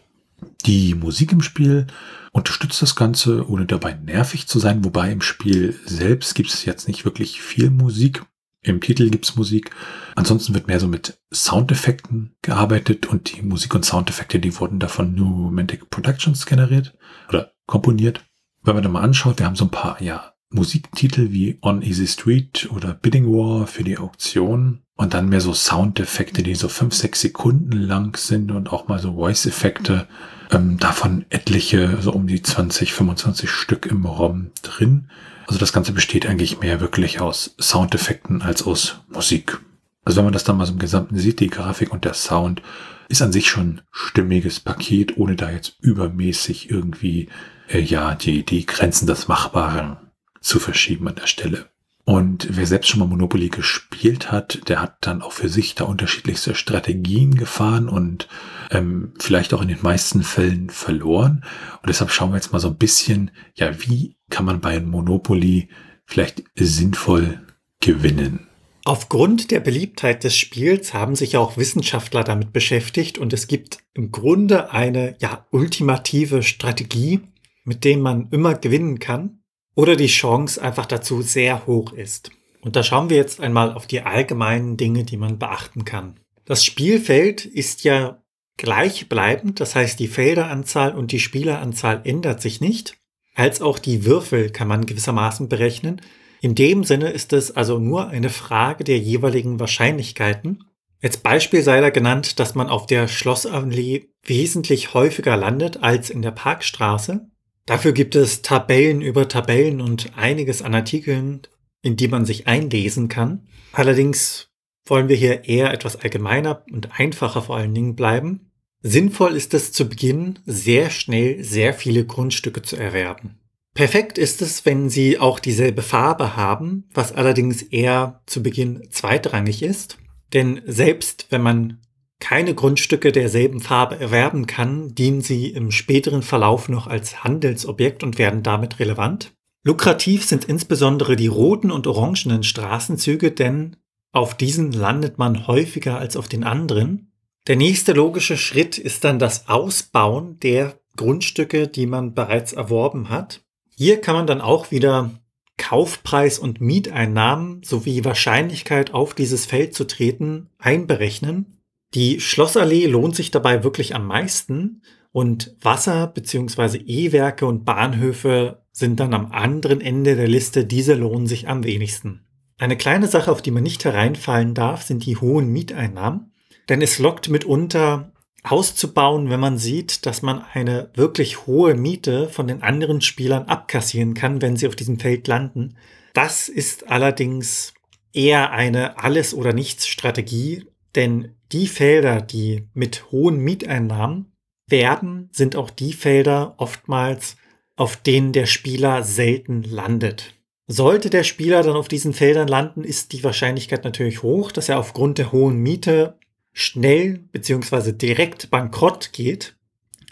Die 0.67 0.95
Musik 0.95 1.33
im 1.33 1.43
Spiel 1.43 1.87
unterstützt 2.33 2.83
das 2.83 2.97
Ganze, 2.97 3.49
ohne 3.49 3.67
dabei 3.67 3.95
nervig 3.95 4.47
zu 4.47 4.59
sein, 4.59 4.85
wobei 4.85 5.11
im 5.11 5.23
Spiel 5.23 5.79
selbst 5.85 6.35
gibt 6.35 6.51
es 6.51 6.65
jetzt 6.65 6.87
nicht 6.87 7.05
wirklich 7.05 7.41
viel 7.41 7.71
Musik. 7.71 8.25
Im 8.63 8.83
Titel 8.83 9.09
gibt's 9.09 9.37
Musik. 9.37 9.71
Ansonsten 10.17 10.53
wird 10.53 10.67
mehr 10.67 10.81
so 10.81 10.87
mit 10.87 11.19
Soundeffekten 11.33 12.37
gearbeitet 12.43 13.07
und 13.07 13.35
die 13.35 13.41
Musik 13.41 13.75
und 13.75 13.87
Soundeffekte, 13.87 14.39
die 14.39 14.59
wurden 14.61 14.79
da 14.79 14.89
von 14.89 15.15
New 15.15 15.47
Romantic 15.47 15.89
Productions 15.89 16.45
generiert 16.45 16.95
oder 17.31 17.53
komponiert. 17.67 18.23
Wenn 18.63 18.75
man 18.75 18.83
da 18.83 18.91
mal 18.91 19.03
anschaut, 19.03 19.39
wir 19.39 19.47
haben 19.47 19.57
so 19.57 19.65
ein 19.65 19.71
paar, 19.71 20.01
ja, 20.03 20.35
Musiktitel 20.51 21.31
wie 21.31 21.59
On 21.63 21.81
Easy 21.81 22.07
Street 22.07 22.69
oder 22.75 22.93
Bidding 22.93 23.27
War 23.27 23.67
für 23.67 23.85
die 23.85 23.99
Auktion 23.99 24.83
und 24.97 25.15
dann 25.15 25.29
mehr 25.29 25.41
so 25.41 25.55
Soundeffekte, 25.55 26.43
die 26.43 26.55
so 26.57 26.69
fünf, 26.69 26.95
sechs 26.95 27.21
Sekunden 27.21 27.73
lang 27.73 28.17
sind 28.17 28.51
und 28.51 28.73
auch 28.73 28.89
mal 28.89 28.99
so 28.99 29.15
Voice-Effekte. 29.15 30.09
Ähm, 30.51 30.79
davon 30.79 31.25
etliche, 31.31 31.99
so 32.03 32.13
um 32.13 32.27
die 32.27 32.43
20, 32.43 32.93
25 32.93 33.49
Stück 33.49 33.87
im 33.87 34.05
ROM 34.05 34.51
drin. 34.63 35.09
Also 35.47 35.59
das 35.59 35.73
Ganze 35.73 35.93
besteht 35.93 36.27
eigentlich 36.27 36.61
mehr 36.61 36.81
wirklich 36.81 37.21
aus 37.21 37.55
Soundeffekten 37.61 38.43
als 38.43 38.65
aus 38.65 39.01
Musik. 39.09 39.61
Also 40.05 40.19
wenn 40.19 40.25
man 40.25 40.33
das 40.33 40.45
dann 40.45 40.57
mal 40.57 40.67
so 40.67 40.73
im 40.73 40.79
Gesamten 40.79 41.17
sieht, 41.17 41.41
die 41.41 41.49
Grafik 41.51 41.93
und 41.93 42.05
der 42.05 42.15
Sound, 42.15 42.61
ist 43.09 43.23
an 43.23 43.33
sich 43.33 43.49
schon 43.49 43.81
stimmiges 43.91 44.61
Paket, 44.61 45.17
ohne 45.17 45.37
da 45.37 45.51
jetzt 45.51 45.77
übermäßig 45.81 46.71
irgendwie, 46.71 47.29
äh, 47.71 47.81
ja, 47.81 48.15
die, 48.15 48.45
die 48.45 48.67
Grenzen 48.67 49.07
des 49.07 49.29
Machbaren 49.29 49.97
zu 50.41 50.59
verschieben 50.59 51.09
an 51.09 51.15
der 51.17 51.27
Stelle. 51.27 51.67
Und 52.05 52.49
wer 52.51 52.67
selbst 52.67 52.89
schon 52.89 52.99
mal 52.99 53.07
Monopoly 53.07 53.51
gespielt 53.51 54.33
hat, 54.33 54.69
der 54.69 54.81
hat 54.81 54.97
dann 55.03 55.23
auch 55.23 55.33
für 55.33 55.49
sich 55.49 55.75
da 55.75 55.85
unterschiedlichste 55.85 56.55
Strategien 56.55 57.37
gefahren 57.37 57.89
und 57.89 58.27
ähm, 58.71 59.13
vielleicht 59.19 59.55
auch 59.55 59.63
in 59.63 59.69
den 59.69 59.83
meisten 59.83 60.23
Fällen 60.23 60.71
verloren. 60.71 61.45
Und 61.83 61.89
deshalb 61.89 62.11
schauen 62.11 62.31
wir 62.31 62.37
jetzt 62.37 62.53
mal 62.53 62.59
so 62.59 62.69
ein 62.69 62.79
bisschen, 62.79 63.31
ja, 63.55 63.71
wie 63.83 64.17
kann 64.29 64.45
man 64.45 64.61
bei 64.61 64.81
Monopoly 64.81 65.69
vielleicht 66.05 66.43
sinnvoll 66.57 67.41
gewinnen? 67.81 68.49
Aufgrund 68.85 69.51
der 69.51 69.61
Beliebtheit 69.61 70.25
des 70.25 70.37
Spiels 70.37 70.95
haben 70.95 71.15
sich 71.15 71.37
auch 71.37 71.59
Wissenschaftler 71.59 72.25
damit 72.25 72.53
beschäftigt 72.53 73.19
und 73.19 73.33
es 73.33 73.47
gibt 73.47 73.79
im 73.93 74.11
Grunde 74.11 74.73
eine 74.73 75.17
ja 75.21 75.47
ultimative 75.51 76.43
Strategie, 76.43 77.21
mit 77.65 77.85
dem 77.85 78.01
man 78.01 78.29
immer 78.31 78.55
gewinnen 78.55 78.99
kann 78.99 79.43
oder 79.75 79.97
die 79.97 80.07
Chance 80.07 80.61
einfach 80.61 80.87
dazu 80.87 81.23
sehr 81.23 81.67
hoch 81.67 81.93
ist. 81.93 82.31
Und 82.63 82.77
da 82.77 82.83
schauen 82.83 83.11
wir 83.11 83.17
jetzt 83.17 83.41
einmal 83.41 83.73
auf 83.73 83.87
die 83.87 84.03
allgemeinen 84.03 84.77
Dinge, 84.77 85.05
die 85.05 85.17
man 85.17 85.39
beachten 85.39 85.85
kann. 85.85 86.21
Das 86.45 86.65
Spielfeld 86.65 87.45
ist 87.45 87.85
ja 87.85 88.23
gleichbleibend, 88.57 89.61
das 89.61 89.75
heißt 89.75 89.99
die 89.99 90.09
Felderanzahl 90.09 90.95
und 90.95 91.13
die 91.13 91.21
Spieleranzahl 91.21 92.03
ändert 92.05 92.43
sich 92.43 92.61
nicht, 92.61 92.99
als 93.35 93.63
auch 93.63 93.79
die 93.79 94.05
Würfel 94.05 94.51
kann 94.51 94.69
man 94.69 94.85
gewissermaßen 94.85 95.49
berechnen, 95.49 96.03
in 96.43 96.55
dem 96.55 96.85
Sinne 96.85 97.11
ist 97.11 97.33
es 97.33 97.55
also 97.55 97.79
nur 97.79 98.09
eine 98.09 98.31
Frage 98.31 98.85
der 98.85 98.99
jeweiligen 98.99 99.61
Wahrscheinlichkeiten. 99.61 100.65
Als 101.03 101.19
Beispiel 101.19 101.63
sei 101.63 101.81
da 101.81 101.91
genannt, 101.91 102.39
dass 102.39 102.55
man 102.55 102.69
auf 102.69 102.87
der 102.87 103.09
Schlossallee 103.09 104.09
wesentlich 104.25 104.95
häufiger 104.95 105.37
landet 105.37 105.83
als 105.83 106.11
in 106.11 106.23
der 106.23 106.31
Parkstraße. 106.31 107.30
Dafür 107.71 107.93
gibt 107.93 108.17
es 108.17 108.43
Tabellen 108.43 109.01
über 109.01 109.29
Tabellen 109.29 109.81
und 109.81 110.19
einiges 110.19 110.61
an 110.61 110.75
Artikeln, 110.75 111.43
in 111.83 111.95
die 111.95 112.09
man 112.09 112.25
sich 112.25 112.49
einlesen 112.49 113.07
kann. 113.07 113.47
Allerdings 113.71 114.49
wollen 114.87 115.09
wir 115.09 115.15
hier 115.15 115.45
eher 115.45 115.73
etwas 115.73 115.95
allgemeiner 115.95 116.65
und 116.73 116.99
einfacher 116.99 117.43
vor 117.43 117.57
allen 117.57 117.73
Dingen 117.73 117.95
bleiben. 117.95 118.51
Sinnvoll 118.83 119.37
ist 119.37 119.55
es 119.55 119.71
zu 119.71 119.89
Beginn, 119.89 120.41
sehr 120.47 120.91
schnell 120.91 121.45
sehr 121.45 121.73
viele 121.73 122.05
Grundstücke 122.05 122.63
zu 122.63 122.75
erwerben. 122.75 123.39
Perfekt 123.73 124.19
ist 124.19 124.43
es, 124.43 124.67
wenn 124.67 124.91
sie 124.91 125.21
auch 125.21 125.39
dieselbe 125.39 125.83
Farbe 125.83 126.35
haben, 126.35 126.89
was 126.93 127.13
allerdings 127.13 127.63
eher 127.63 128.21
zu 128.27 128.43
Beginn 128.43 128.89
zweitrangig 128.91 129.63
ist. 129.63 129.97
Denn 130.33 130.61
selbst 130.67 131.29
wenn 131.31 131.43
man 131.43 131.79
keine 132.21 132.55
Grundstücke 132.55 133.13
derselben 133.13 133.61
Farbe 133.61 133.99
erwerben 133.99 134.47
kann, 134.47 134.95
dienen 134.95 135.23
sie 135.23 135.49
im 135.49 135.73
späteren 135.73 136.23
Verlauf 136.23 136.69
noch 136.69 136.87
als 136.87 137.25
Handelsobjekt 137.25 138.03
und 138.05 138.19
werden 138.19 138.43
damit 138.43 138.79
relevant. 138.79 139.33
Lukrativ 139.65 140.25
sind 140.25 140.45
insbesondere 140.45 141.17
die 141.17 141.27
roten 141.27 141.71
und 141.71 141.87
orangenen 141.87 142.43
Straßenzüge, 142.43 143.33
denn 143.33 143.77
auf 144.13 144.37
diesen 144.37 144.73
landet 144.73 145.19
man 145.19 145.47
häufiger 145.47 145.99
als 145.99 146.17
auf 146.17 146.29
den 146.29 146.45
anderen. 146.45 147.13
Der 147.47 147.57
nächste 147.57 147.93
logische 147.93 148.37
Schritt 148.37 148.79
ist 148.79 149.05
dann 149.05 149.19
das 149.19 149.49
Ausbauen 149.49 150.39
der 150.41 150.79
Grundstücke, 150.97 151.69
die 151.69 151.87
man 151.87 152.15
bereits 152.15 152.53
erworben 152.53 153.09
hat. 153.09 153.43
Hier 153.77 154.01
kann 154.01 154.15
man 154.15 154.27
dann 154.27 154.41
auch 154.41 154.71
wieder 154.71 155.11
Kaufpreis 155.57 156.39
und 156.39 156.61
Mieteinnahmen 156.61 157.63
sowie 157.63 158.05
Wahrscheinlichkeit 158.05 158.93
auf 158.95 159.15
dieses 159.15 159.47
Feld 159.47 159.75
zu 159.75 159.85
treten 159.87 160.49
einberechnen. 160.59 161.60
Die 161.95 162.21
Schlossallee 162.21 162.87
lohnt 162.87 163.17
sich 163.17 163.31
dabei 163.31 163.65
wirklich 163.65 163.95
am 163.95 164.07
meisten 164.07 164.83
und 165.13 165.57
Wasser- 165.61 166.07
bzw. 166.07 166.79
E-Werke 166.79 167.47
und 167.47 167.65
Bahnhöfe 167.65 168.63
sind 168.73 169.01
dann 169.01 169.13
am 169.13 169.33
anderen 169.33 169.81
Ende 169.81 170.15
der 170.15 170.29
Liste. 170.29 170.65
Diese 170.65 170.95
lohnen 170.95 171.27
sich 171.27 171.49
am 171.49 171.65
wenigsten. 171.65 172.25
Eine 172.59 172.77
kleine 172.77 173.09
Sache, 173.09 173.33
auf 173.33 173.43
die 173.43 173.51
man 173.51 173.63
nicht 173.63 173.85
hereinfallen 173.85 174.55
darf, 174.55 174.83
sind 174.83 175.05
die 175.05 175.17
hohen 175.17 175.49
Mieteinnahmen. 175.49 176.33
Denn 176.69 176.81
es 176.83 176.99
lockt 176.99 177.29
mitunter 177.29 178.13
auszubauen, 178.43 179.29
wenn 179.29 179.41
man 179.41 179.59
sieht, 179.59 180.07
dass 180.07 180.23
man 180.23 180.45
eine 180.53 180.91
wirklich 180.95 181.47
hohe 181.47 181.75
Miete 181.75 182.29
von 182.29 182.47
den 182.47 182.63
anderen 182.63 183.01
Spielern 183.01 183.45
abkassieren 183.47 184.15
kann, 184.15 184.41
wenn 184.41 184.57
sie 184.57 184.69
auf 184.69 184.77
diesem 184.77 184.99
Feld 184.99 185.27
landen. 185.27 185.77
Das 186.15 186.49
ist 186.49 186.89
allerdings 186.89 187.75
eher 188.13 188.53
eine 188.53 188.99
Alles- 188.99 189.35
oder 189.35 189.53
Nichts-Strategie, 189.53 190.67
denn 190.95 191.35
die 191.53 191.67
Felder, 191.67 192.21
die 192.21 192.69
mit 192.75 193.11
hohen 193.11 193.39
Mieteinnahmen 193.39 194.33
werden, 194.69 195.29
sind 195.33 195.57
auch 195.57 195.71
die 195.71 195.93
Felder 195.93 196.55
oftmals, 196.59 197.37
auf 197.77 197.97
denen 197.97 198.33
der 198.33 198.47
Spieler 198.47 199.03
selten 199.03 199.63
landet. 199.63 200.35
Sollte 200.67 201.11
der 201.11 201.25
Spieler 201.25 201.63
dann 201.63 201.75
auf 201.75 201.89
diesen 201.89 202.13
Feldern 202.13 202.47
landen, 202.47 202.85
ist 202.85 203.13
die 203.13 203.25
Wahrscheinlichkeit 203.25 203.83
natürlich 203.83 204.23
hoch, 204.23 204.53
dass 204.53 204.69
er 204.69 204.79
aufgrund 204.79 205.19
der 205.19 205.33
hohen 205.33 205.57
Miete 205.57 206.19
schnell 206.53 207.19
bzw. 207.33 207.93
direkt 207.93 208.51
bankrott 208.51 209.13
geht. 209.13 209.57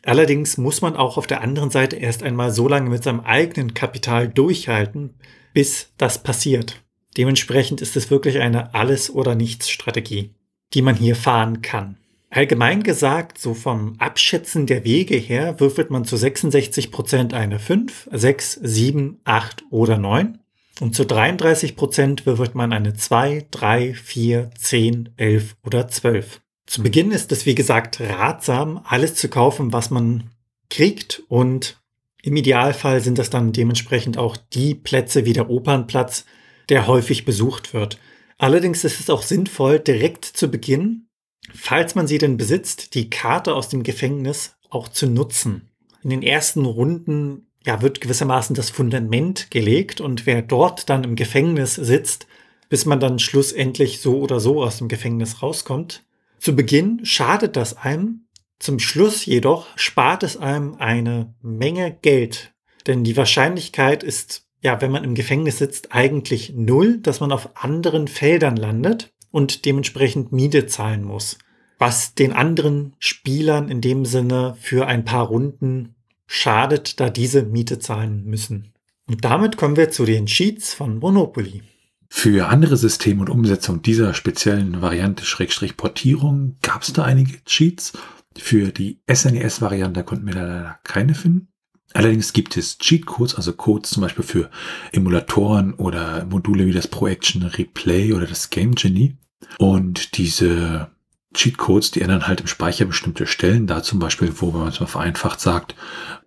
Allerdings 0.04 0.56
muss 0.56 0.80
man 0.80 0.96
auch 0.96 1.16
auf 1.16 1.26
der 1.26 1.42
anderen 1.42 1.70
Seite 1.70 1.96
erst 1.96 2.22
einmal 2.22 2.50
so 2.50 2.66
lange 2.66 2.90
mit 2.90 3.04
seinem 3.04 3.20
eigenen 3.20 3.74
Kapital 3.74 4.28
durchhalten, 4.28 5.14
bis 5.52 5.92
das 5.96 6.22
passiert. 6.22 6.82
Dementsprechend 7.16 7.80
ist 7.80 7.96
es 7.96 8.10
wirklich 8.10 8.38
eine 8.38 8.74
Alles- 8.74 9.10
oder 9.10 9.34
Nichts-Strategie, 9.34 10.34
die 10.74 10.82
man 10.82 10.96
hier 10.96 11.16
fahren 11.16 11.62
kann. 11.62 11.96
Allgemein 12.30 12.82
gesagt, 12.82 13.38
so 13.38 13.54
vom 13.54 13.94
Abschätzen 13.98 14.66
der 14.66 14.84
Wege 14.84 15.16
her, 15.16 15.60
würfelt 15.60 15.90
man 15.90 16.04
zu 16.04 16.16
66 16.16 16.90
Prozent 16.90 17.32
eine 17.32 17.58
5, 17.58 18.08
6, 18.12 18.60
7, 18.62 19.20
8 19.24 19.64
oder 19.70 19.96
9. 19.96 20.38
Und 20.80 20.94
zu 20.94 21.04
33 21.04 21.74
Prozent 21.74 22.26
würfelt 22.26 22.54
man 22.54 22.72
eine 22.72 22.94
2, 22.94 23.46
3, 23.50 23.94
4, 23.94 24.50
10, 24.56 25.08
11 25.16 25.56
oder 25.64 25.88
12. 25.88 26.40
Zu 26.66 26.82
Beginn 26.82 27.12
ist 27.12 27.32
es, 27.32 27.46
wie 27.46 27.54
gesagt, 27.54 27.98
ratsam, 28.00 28.82
alles 28.84 29.14
zu 29.14 29.28
kaufen, 29.28 29.72
was 29.72 29.90
man 29.90 30.30
kriegt. 30.68 31.22
Und 31.28 31.80
im 32.22 32.36
Idealfall 32.36 33.00
sind 33.00 33.18
das 33.18 33.30
dann 33.30 33.52
dementsprechend 33.52 34.18
auch 34.18 34.36
die 34.36 34.74
Plätze 34.74 35.24
wie 35.24 35.32
der 35.32 35.48
Opernplatz, 35.48 36.26
der 36.68 36.86
häufig 36.86 37.24
besucht 37.24 37.72
wird. 37.72 37.98
Allerdings 38.38 38.84
ist 38.84 39.00
es 39.00 39.10
auch 39.10 39.22
sinnvoll, 39.22 39.80
direkt 39.80 40.24
zu 40.24 40.48
Beginn, 40.48 41.08
falls 41.52 41.94
man 41.94 42.06
sie 42.06 42.18
denn 42.18 42.36
besitzt, 42.36 42.94
die 42.94 43.10
Karte 43.10 43.54
aus 43.54 43.68
dem 43.68 43.82
Gefängnis 43.82 44.56
auch 44.70 44.88
zu 44.88 45.08
nutzen. 45.08 45.70
In 46.02 46.10
den 46.10 46.22
ersten 46.22 46.64
Runden 46.64 47.48
ja, 47.66 47.82
wird 47.82 48.00
gewissermaßen 48.00 48.54
das 48.54 48.70
Fundament 48.70 49.50
gelegt 49.50 50.00
und 50.00 50.24
wer 50.24 50.42
dort 50.42 50.88
dann 50.88 51.04
im 51.04 51.16
Gefängnis 51.16 51.74
sitzt, 51.74 52.28
bis 52.68 52.86
man 52.86 53.00
dann 53.00 53.18
schlussendlich 53.18 54.00
so 54.00 54.20
oder 54.20 54.40
so 54.40 54.62
aus 54.62 54.78
dem 54.78 54.88
Gefängnis 54.88 55.42
rauskommt. 55.42 56.04
Zu 56.38 56.54
Beginn 56.54 57.04
schadet 57.04 57.56
das 57.56 57.76
einem, 57.76 58.26
zum 58.58 58.78
Schluss 58.78 59.26
jedoch 59.26 59.66
spart 59.76 60.22
es 60.22 60.36
einem 60.36 60.76
eine 60.76 61.34
Menge 61.42 61.96
Geld, 62.02 62.52
denn 62.86 63.04
die 63.04 63.16
Wahrscheinlichkeit 63.16 64.02
ist, 64.02 64.47
ja, 64.62 64.80
wenn 64.80 64.90
man 64.90 65.04
im 65.04 65.14
Gefängnis 65.14 65.58
sitzt, 65.58 65.92
eigentlich 65.92 66.52
null, 66.54 66.98
dass 66.98 67.20
man 67.20 67.32
auf 67.32 67.50
anderen 67.62 68.08
Feldern 68.08 68.56
landet 68.56 69.12
und 69.30 69.64
dementsprechend 69.64 70.32
Miete 70.32 70.66
zahlen 70.66 71.04
muss, 71.04 71.38
was 71.78 72.14
den 72.14 72.32
anderen 72.32 72.94
Spielern 72.98 73.68
in 73.68 73.80
dem 73.80 74.04
Sinne 74.04 74.56
für 74.60 74.86
ein 74.86 75.04
paar 75.04 75.26
Runden 75.26 75.94
schadet, 76.26 77.00
da 77.00 77.08
diese 77.10 77.42
Miete 77.42 77.78
zahlen 77.78 78.24
müssen. 78.24 78.72
Und 79.06 79.24
damit 79.24 79.56
kommen 79.56 79.76
wir 79.76 79.90
zu 79.90 80.04
den 80.04 80.26
Cheats 80.26 80.74
von 80.74 80.98
Monopoly. 80.98 81.62
Für 82.10 82.48
andere 82.48 82.76
Systeme 82.76 83.20
und 83.20 83.30
Umsetzung 83.30 83.82
dieser 83.82 84.14
speziellen 84.14 84.80
Variante 84.80 85.24
Schrägstrich 85.24 85.76
Portierung 85.76 86.56
gab 86.62 86.82
es 86.82 86.92
da 86.92 87.04
einige 87.04 87.42
Cheats. 87.44 87.92
Für 88.36 88.68
die 88.68 89.00
SNES-Variante 89.10 90.04
konnten 90.04 90.26
wir 90.26 90.34
leider 90.34 90.78
keine 90.84 91.14
finden. 91.14 91.47
Allerdings 91.94 92.32
gibt 92.32 92.56
es 92.56 92.78
Cheat-Codes, 92.78 93.34
also 93.34 93.52
Codes 93.52 93.90
zum 93.90 94.02
Beispiel 94.02 94.24
für 94.24 94.50
Emulatoren 94.92 95.74
oder 95.74 96.26
Module 96.26 96.66
wie 96.66 96.72
das 96.72 96.88
Pro 96.88 97.06
Action 97.06 97.42
Replay 97.42 98.12
oder 98.12 98.26
das 98.26 98.50
Game 98.50 98.74
Genie. 98.74 99.16
Und 99.58 100.18
diese 100.18 100.90
Cheatcodes, 101.34 101.90
die 101.90 102.00
ändern 102.00 102.26
halt 102.26 102.40
im 102.40 102.46
Speicher 102.46 102.84
bestimmte 102.86 103.26
Stellen, 103.26 103.66
da 103.66 103.82
zum 103.82 103.98
Beispiel, 103.98 104.32
wo 104.36 104.50
man 104.50 104.68
es 104.68 104.80
mal 104.80 104.86
vereinfacht 104.86 105.40
sagt, 105.40 105.74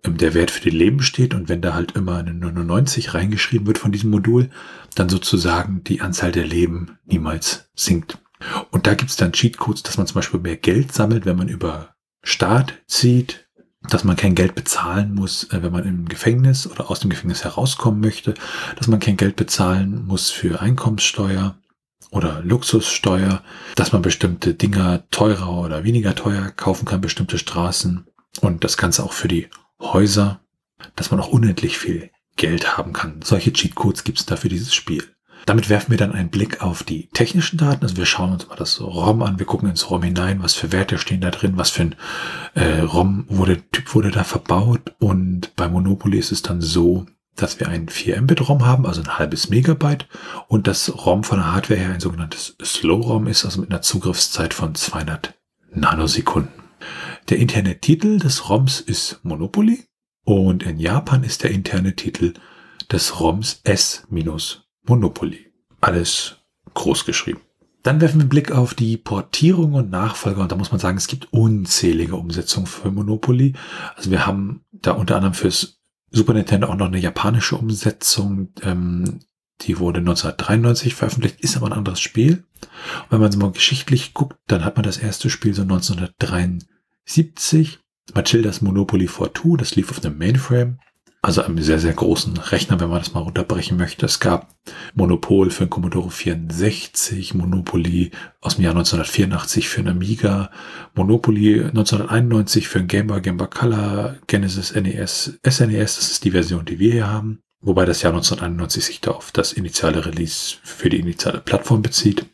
ähm, 0.04 0.16
der 0.16 0.34
Wert 0.34 0.50
für 0.50 0.62
die 0.62 0.76
Leben 0.76 1.02
steht 1.02 1.34
und 1.34 1.48
wenn 1.48 1.60
da 1.60 1.74
halt 1.74 1.92
immer 1.92 2.18
eine 2.18 2.32
99 2.32 3.14
reingeschrieben 3.14 3.66
wird 3.66 3.78
von 3.78 3.92
diesem 3.92 4.10
Modul, 4.10 4.50
dann 4.94 5.08
sozusagen 5.08 5.82
die 5.84 6.00
Anzahl 6.00 6.32
der 6.32 6.46
Leben 6.46 6.98
niemals 7.04 7.70
sinkt. 7.74 8.18
Und 8.70 8.86
da 8.86 8.94
gibt 8.94 9.10
es 9.10 9.16
dann 9.16 9.32
Cheatcodes, 9.32 9.82
dass 9.82 9.98
man 9.98 10.06
zum 10.06 10.16
Beispiel 10.16 10.40
mehr 10.40 10.56
Geld 10.56 10.92
sammelt, 10.92 11.26
wenn 11.26 11.36
man 11.36 11.48
über 11.48 11.94
Start 12.22 12.82
zieht, 12.86 13.41
dass 13.88 14.04
man 14.04 14.16
kein 14.16 14.34
Geld 14.34 14.54
bezahlen 14.54 15.14
muss, 15.14 15.44
äh, 15.44 15.62
wenn 15.62 15.72
man 15.72 15.84
im 15.84 16.08
Gefängnis 16.08 16.66
oder 16.66 16.90
aus 16.90 17.00
dem 17.00 17.10
Gefängnis 17.10 17.44
herauskommen 17.44 18.00
möchte, 18.00 18.34
dass 18.76 18.88
man 18.88 19.00
kein 19.00 19.16
Geld 19.16 19.36
bezahlen 19.36 20.06
muss 20.06 20.30
für 20.30 20.60
Einkommenssteuer, 20.60 21.56
oder 22.12 22.42
Luxussteuer, 22.44 23.42
dass 23.74 23.92
man 23.92 24.02
bestimmte 24.02 24.54
Dinger 24.54 25.02
teurer 25.10 25.58
oder 25.58 25.82
weniger 25.82 26.14
teuer 26.14 26.50
kaufen 26.50 26.84
kann, 26.84 27.00
bestimmte 27.00 27.38
Straßen 27.38 28.06
und 28.40 28.64
das 28.64 28.76
Ganze 28.76 29.02
auch 29.02 29.12
für 29.12 29.28
die 29.28 29.48
Häuser, 29.80 30.40
dass 30.94 31.10
man 31.10 31.20
auch 31.20 31.28
unendlich 31.28 31.78
viel 31.78 32.10
Geld 32.36 32.76
haben 32.76 32.92
kann. 32.92 33.20
Solche 33.24 33.52
Cheatcodes 33.52 34.04
gibt 34.04 34.18
es 34.18 34.26
da 34.26 34.36
für 34.36 34.48
dieses 34.48 34.74
Spiel. 34.74 35.04
Damit 35.46 35.68
werfen 35.68 35.90
wir 35.90 35.98
dann 35.98 36.12
einen 36.12 36.30
Blick 36.30 36.62
auf 36.62 36.82
die 36.82 37.08
technischen 37.08 37.58
Daten. 37.58 37.82
Also 37.82 37.96
wir 37.96 38.06
schauen 38.06 38.32
uns 38.32 38.48
mal 38.48 38.56
das 38.56 38.80
ROM 38.80 39.22
an, 39.22 39.38
wir 39.38 39.46
gucken 39.46 39.68
ins 39.68 39.90
ROM 39.90 40.02
hinein, 40.02 40.42
was 40.42 40.54
für 40.54 40.72
Werte 40.72 40.98
stehen 40.98 41.20
da 41.20 41.30
drin, 41.30 41.56
was 41.56 41.70
für 41.70 41.82
ein 41.82 41.94
äh, 42.54 42.80
ROM 42.80 43.24
wurde, 43.28 43.62
Typ 43.70 43.94
wurde 43.94 44.10
da 44.10 44.24
verbaut. 44.24 44.94
Und 44.98 45.54
bei 45.56 45.68
Monopoly 45.68 46.18
ist 46.18 46.32
es 46.32 46.42
dann 46.42 46.60
so, 46.60 47.06
dass 47.36 47.60
wir 47.60 47.68
ein 47.68 47.88
4 47.88 48.20
Mbit 48.22 48.48
ROM 48.48 48.66
haben, 48.66 48.86
also 48.86 49.00
ein 49.00 49.18
halbes 49.18 49.48
Megabyte 49.48 50.06
und 50.48 50.66
das 50.66 51.06
ROM 51.06 51.24
von 51.24 51.38
der 51.38 51.52
Hardware 51.52 51.80
her 51.80 51.94
ein 51.94 52.00
sogenanntes 52.00 52.56
Slow 52.62 53.00
ROM 53.04 53.26
ist, 53.26 53.44
also 53.44 53.60
mit 53.60 53.70
einer 53.70 53.82
Zugriffszeit 53.82 54.54
von 54.54 54.74
200 54.74 55.34
Nanosekunden. 55.74 56.52
Der 57.30 57.38
interne 57.38 57.80
Titel 57.80 58.18
des 58.18 58.48
ROMs 58.48 58.80
ist 58.80 59.20
Monopoly 59.22 59.86
und 60.24 60.62
in 60.62 60.78
Japan 60.78 61.24
ist 61.24 61.42
der 61.42 61.50
interne 61.50 61.96
Titel 61.96 62.34
des 62.90 63.20
ROMs 63.20 63.60
S-Monopoly. 64.84 65.52
Alles 65.80 66.36
groß 66.74 67.04
geschrieben. 67.04 67.40
Dann 67.82 68.00
werfen 68.00 68.18
wir 68.18 68.22
einen 68.22 68.28
Blick 68.28 68.52
auf 68.52 68.74
die 68.74 68.96
Portierung 68.96 69.74
und 69.74 69.90
Nachfolger 69.90 70.42
und 70.42 70.52
da 70.52 70.56
muss 70.56 70.70
man 70.70 70.78
sagen, 70.78 70.98
es 70.98 71.08
gibt 71.08 71.32
unzählige 71.32 72.14
Umsetzungen 72.14 72.66
für 72.66 72.92
Monopoly. 72.92 73.54
Also 73.96 74.12
wir 74.12 74.24
haben 74.24 74.64
da 74.70 74.92
unter 74.92 75.16
anderem 75.16 75.34
fürs 75.34 75.80
Super 76.10 76.34
Nintendo 76.34 76.68
auch 76.68 76.76
noch 76.76 76.86
eine 76.86 76.98
japanische 76.98 77.56
Umsetzung. 77.56 78.50
Ähm, 78.62 79.18
die 79.62 79.80
wurde 79.80 79.98
1993 80.00 80.94
veröffentlicht, 80.94 81.40
ist 81.40 81.56
aber 81.56 81.66
ein 81.66 81.72
anderes 81.72 82.00
Spiel. 82.00 82.44
Und 82.60 83.10
wenn 83.10 83.20
man 83.20 83.32
so 83.32 83.38
mal 83.38 83.50
geschichtlich 83.50 84.14
guckt, 84.14 84.36
dann 84.46 84.64
hat 84.64 84.76
man 84.76 84.84
das 84.84 84.98
erste 84.98 85.28
Spiel 85.30 85.54
so 85.54 85.62
1973. 85.62 87.80
Matildas 88.14 88.62
Monopoly 88.62 89.08
for 89.08 89.32
Two, 89.32 89.56
das 89.56 89.74
lief 89.74 89.90
auf 89.90 90.04
einem 90.04 90.18
Mainframe. 90.18 90.78
Also 91.24 91.42
einem 91.42 91.62
sehr, 91.62 91.78
sehr 91.78 91.92
großen 91.92 92.36
Rechner, 92.36 92.80
wenn 92.80 92.88
man 92.88 92.98
das 92.98 93.14
mal 93.14 93.20
runterbrechen 93.20 93.76
möchte. 93.76 94.06
Es 94.06 94.18
gab 94.18 94.56
Monopol 94.94 95.50
für 95.50 95.66
den 95.66 95.70
Commodore 95.70 96.10
64, 96.10 97.34
Monopoly 97.34 98.10
aus 98.40 98.56
dem 98.56 98.64
Jahr 98.64 98.74
1984 98.74 99.68
für 99.68 99.80
einen 99.82 99.90
Amiga, 99.90 100.50
Monopoly 100.96 101.62
1991 101.62 102.66
für 102.66 102.80
einen 102.80 102.88
Game 102.88 103.06
Boy, 103.06 103.20
Game 103.20 103.36
Boy 103.36 103.46
Color, 103.48 104.16
Genesis 104.26 104.74
NES, 104.74 105.38
SNES, 105.48 105.96
das 105.96 106.10
ist 106.10 106.24
die 106.24 106.32
Version, 106.32 106.64
die 106.64 106.80
wir 106.80 106.92
hier 106.92 107.08
haben. 107.08 107.38
Wobei 107.60 107.84
das 107.84 108.02
Jahr 108.02 108.12
1991 108.12 108.84
sich 108.84 109.00
da 109.00 109.12
auf 109.12 109.30
das 109.30 109.52
initiale 109.52 110.04
Release 110.04 110.56
für 110.64 110.88
die 110.88 110.98
initiale 110.98 111.38
Plattform 111.40 111.82
bezieht. 111.82 112.26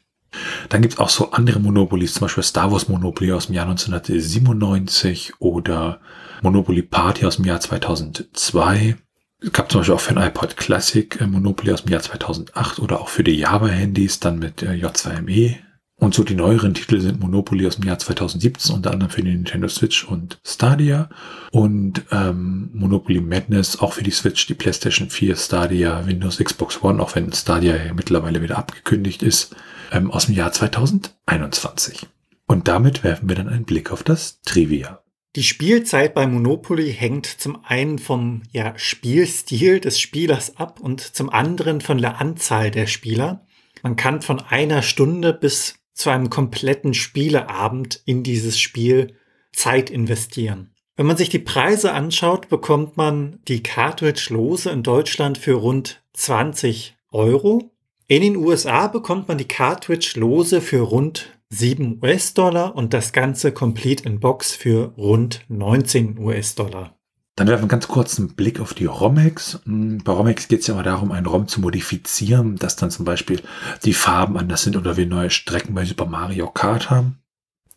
Dann 0.71 0.81
gibt 0.81 0.95
es 0.95 1.01
auch 1.01 1.11
so 1.11 1.33
andere 1.33 1.61
Monopolies, 1.61 2.15
zum 2.15 2.23
Beispiel 2.23 2.43
Star 2.43 2.73
Wars 2.73 2.89
Monopoly 2.89 3.33
aus 3.33 3.47
dem 3.47 3.55
Jahr 3.55 3.67
1997 3.67 5.35
oder 5.41 6.01
Monopoly 6.43 6.83
Party 6.83 7.27
aus 7.27 7.37
dem 7.37 7.45
Jahr 7.45 7.61
2002. 7.61 8.97
Es 9.41 9.53
gab 9.53 9.71
zum 9.71 9.81
Beispiel 9.81 9.95
auch 9.95 10.01
für 10.01 10.17
ein 10.17 10.29
iPod 10.29 10.57
Classic 10.57 11.21
äh, 11.21 11.27
Monopoly 11.27 11.73
aus 11.73 11.85
dem 11.85 11.93
Jahr 11.93 12.03
2008 12.03 12.81
oder 12.81 13.01
auch 13.01 13.09
für 13.09 13.25
die 13.25 13.37
Java-Handys 13.37 14.21
dann 14.21 14.39
mit 14.39 14.63
äh, 14.63 14.73
J2ME. 14.73 15.57
Und 16.01 16.15
so 16.15 16.23
die 16.23 16.37
neueren 16.37 16.75
Titel 16.75 17.01
sind 17.01 17.19
Monopoly 17.19 17.67
aus 17.67 17.77
dem 17.77 17.87
Jahr 17.89 17.99
2017, 17.99 18.75
unter 18.75 18.93
anderem 18.93 19.11
für 19.11 19.23
die 19.23 19.31
Nintendo 19.31 19.67
Switch 19.67 20.05
und 20.05 20.39
Stadia. 20.47 21.11
Und 21.51 22.03
ähm, 22.13 22.71
Monopoly 22.73 23.21
Madness 23.21 23.81
auch 23.81 23.95
für 23.95 24.05
die 24.05 24.13
Switch, 24.13 24.47
die 24.47 24.55
PlayStation 24.55 25.11
4, 25.11 25.35
Stadia, 25.35 26.07
Windows, 26.07 26.39
Xbox 26.39 26.83
One, 26.85 27.03
auch 27.03 27.17
wenn 27.17 27.33
Stadia 27.33 27.77
ja 27.77 27.95
mittlerweile 27.95 28.43
wieder 28.43 28.59
abgekündigt 28.59 29.25
ist, 29.25 29.57
ähm, 29.91 30.13
aus 30.13 30.27
dem 30.27 30.37
Jahr 30.37 30.53
2021. 30.53 32.07
Und 32.47 32.69
damit 32.69 33.03
werfen 33.03 33.29
wir 33.29 33.37
dann 33.37 33.49
einen 33.49 33.65
Blick 33.65 33.91
auf 33.91 34.05
das 34.05 34.41
Trivia. 34.43 35.03
Die 35.39 35.45
Spielzeit 35.45 36.15
bei 36.15 36.27
Monopoly 36.27 36.93
hängt 36.93 37.25
zum 37.25 37.65
einen 37.65 38.01
vom 38.01 38.43
ja, 38.51 38.77
Spielstil 38.77 39.79
des 39.79 40.01
Spielers 40.01 40.57
ab 40.57 40.81
und 40.81 41.01
zum 41.01 41.31
anderen 41.31 41.81
von 41.81 41.99
der 41.99 42.21
Anzahl 42.21 42.73
der 42.73 42.89
Spieler. 42.89 43.47
man 43.85 43.95
kann 43.95 44.21
von 44.21 44.41
einer 44.41 44.83
Stunde 44.83 45.33
bis 45.33 45.77
zu 45.95 46.11
einem 46.11 46.29
kompletten 46.29 46.93
Spieleabend 46.93 48.03
in 48.05 48.25
dieses 48.25 48.59
Spiel 48.59 49.15
Zeit 49.53 49.91
investieren. 49.91 50.75
Wenn 50.97 51.07
man 51.07 51.17
sich 51.17 51.29
die 51.29 51.39
Preise 51.39 51.93
anschaut, 51.93 52.49
bekommt 52.49 52.97
man 52.97 53.39
die 53.47 53.63
Cartridge 53.63 54.31
lose 54.31 54.69
in 54.71 54.83
Deutschland 54.83 55.39
für 55.39 55.55
rund 55.55 56.03
20 56.15 56.97
Euro. 57.13 57.71
In 58.09 58.23
den 58.23 58.35
USA 58.35 58.89
bekommt 58.89 59.29
man 59.29 59.39
die 59.39 59.47
Cartridge 59.47 60.15
lose 60.17 60.61
für 60.61 60.81
rund 60.81 61.38
7 61.51 62.01
US-Dollar 62.03 62.77
und 62.77 62.93
das 62.93 63.13
Ganze 63.13 63.53
Complete 63.53 64.05
in 64.05 64.21
Box 64.21 64.55
für 64.55 64.93
rund 64.97 65.45
19 65.49 66.19
US-Dollar. 66.19 66.95
Dann 67.37 67.49
werfen 67.49 67.65
wir 67.65 67.69
ganz 67.69 67.89
kurz 67.89 68.19
einen 68.19 68.35
Blick 68.35 68.61
auf 68.61 68.75
die 68.75 68.85
ROMEX. 68.85 69.61
Hm, 69.65 69.99
bei 70.05 70.13
ROMEX 70.13 70.49
geht 70.49 70.61
es 70.61 70.67
ja 70.67 70.75
immer 70.75 70.83
darum, 70.83 71.11
einen 71.11 71.27
ROM 71.27 71.49
zu 71.49 71.61
modifizieren, 71.61 72.57
dass 72.57 72.77
dann 72.77 72.91
zum 72.91 73.05
Beispiel 73.05 73.41
die 73.85 73.95
Farben 73.95 74.37
anders 74.37 74.63
sind 74.63 74.77
oder 74.77 74.97
wir 74.97 75.07
neue 75.07 75.31
Strecken 75.31 75.75
bei 75.75 75.85
Super 75.85 76.07
Mario 76.07 76.51
Kart 76.51 76.91
haben. 76.91 77.19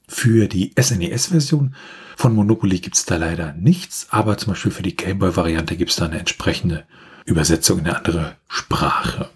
Für 0.08 0.48
die 0.50 0.74
SNES-Version 0.78 1.76
von 2.18 2.36
Monopoly 2.36 2.80
gibt 2.80 2.98
es 2.98 3.06
da 3.06 3.16
leider 3.16 3.54
nichts, 3.54 4.08
aber 4.10 4.38
zum 4.38 4.52
Beispiel 4.52 4.72
für 4.72 4.84
die 4.84 4.98
Gameboy-Variante 4.98 5.78
gibt 5.78 5.92
es 5.92 5.98
da 5.98 6.06
eine 6.06 6.20
entsprechende 6.20 6.86
Übersetzung 7.26 7.80
in 7.80 7.86
eine 7.86 7.98
andere 7.98 8.36
Sprache. 8.50 9.30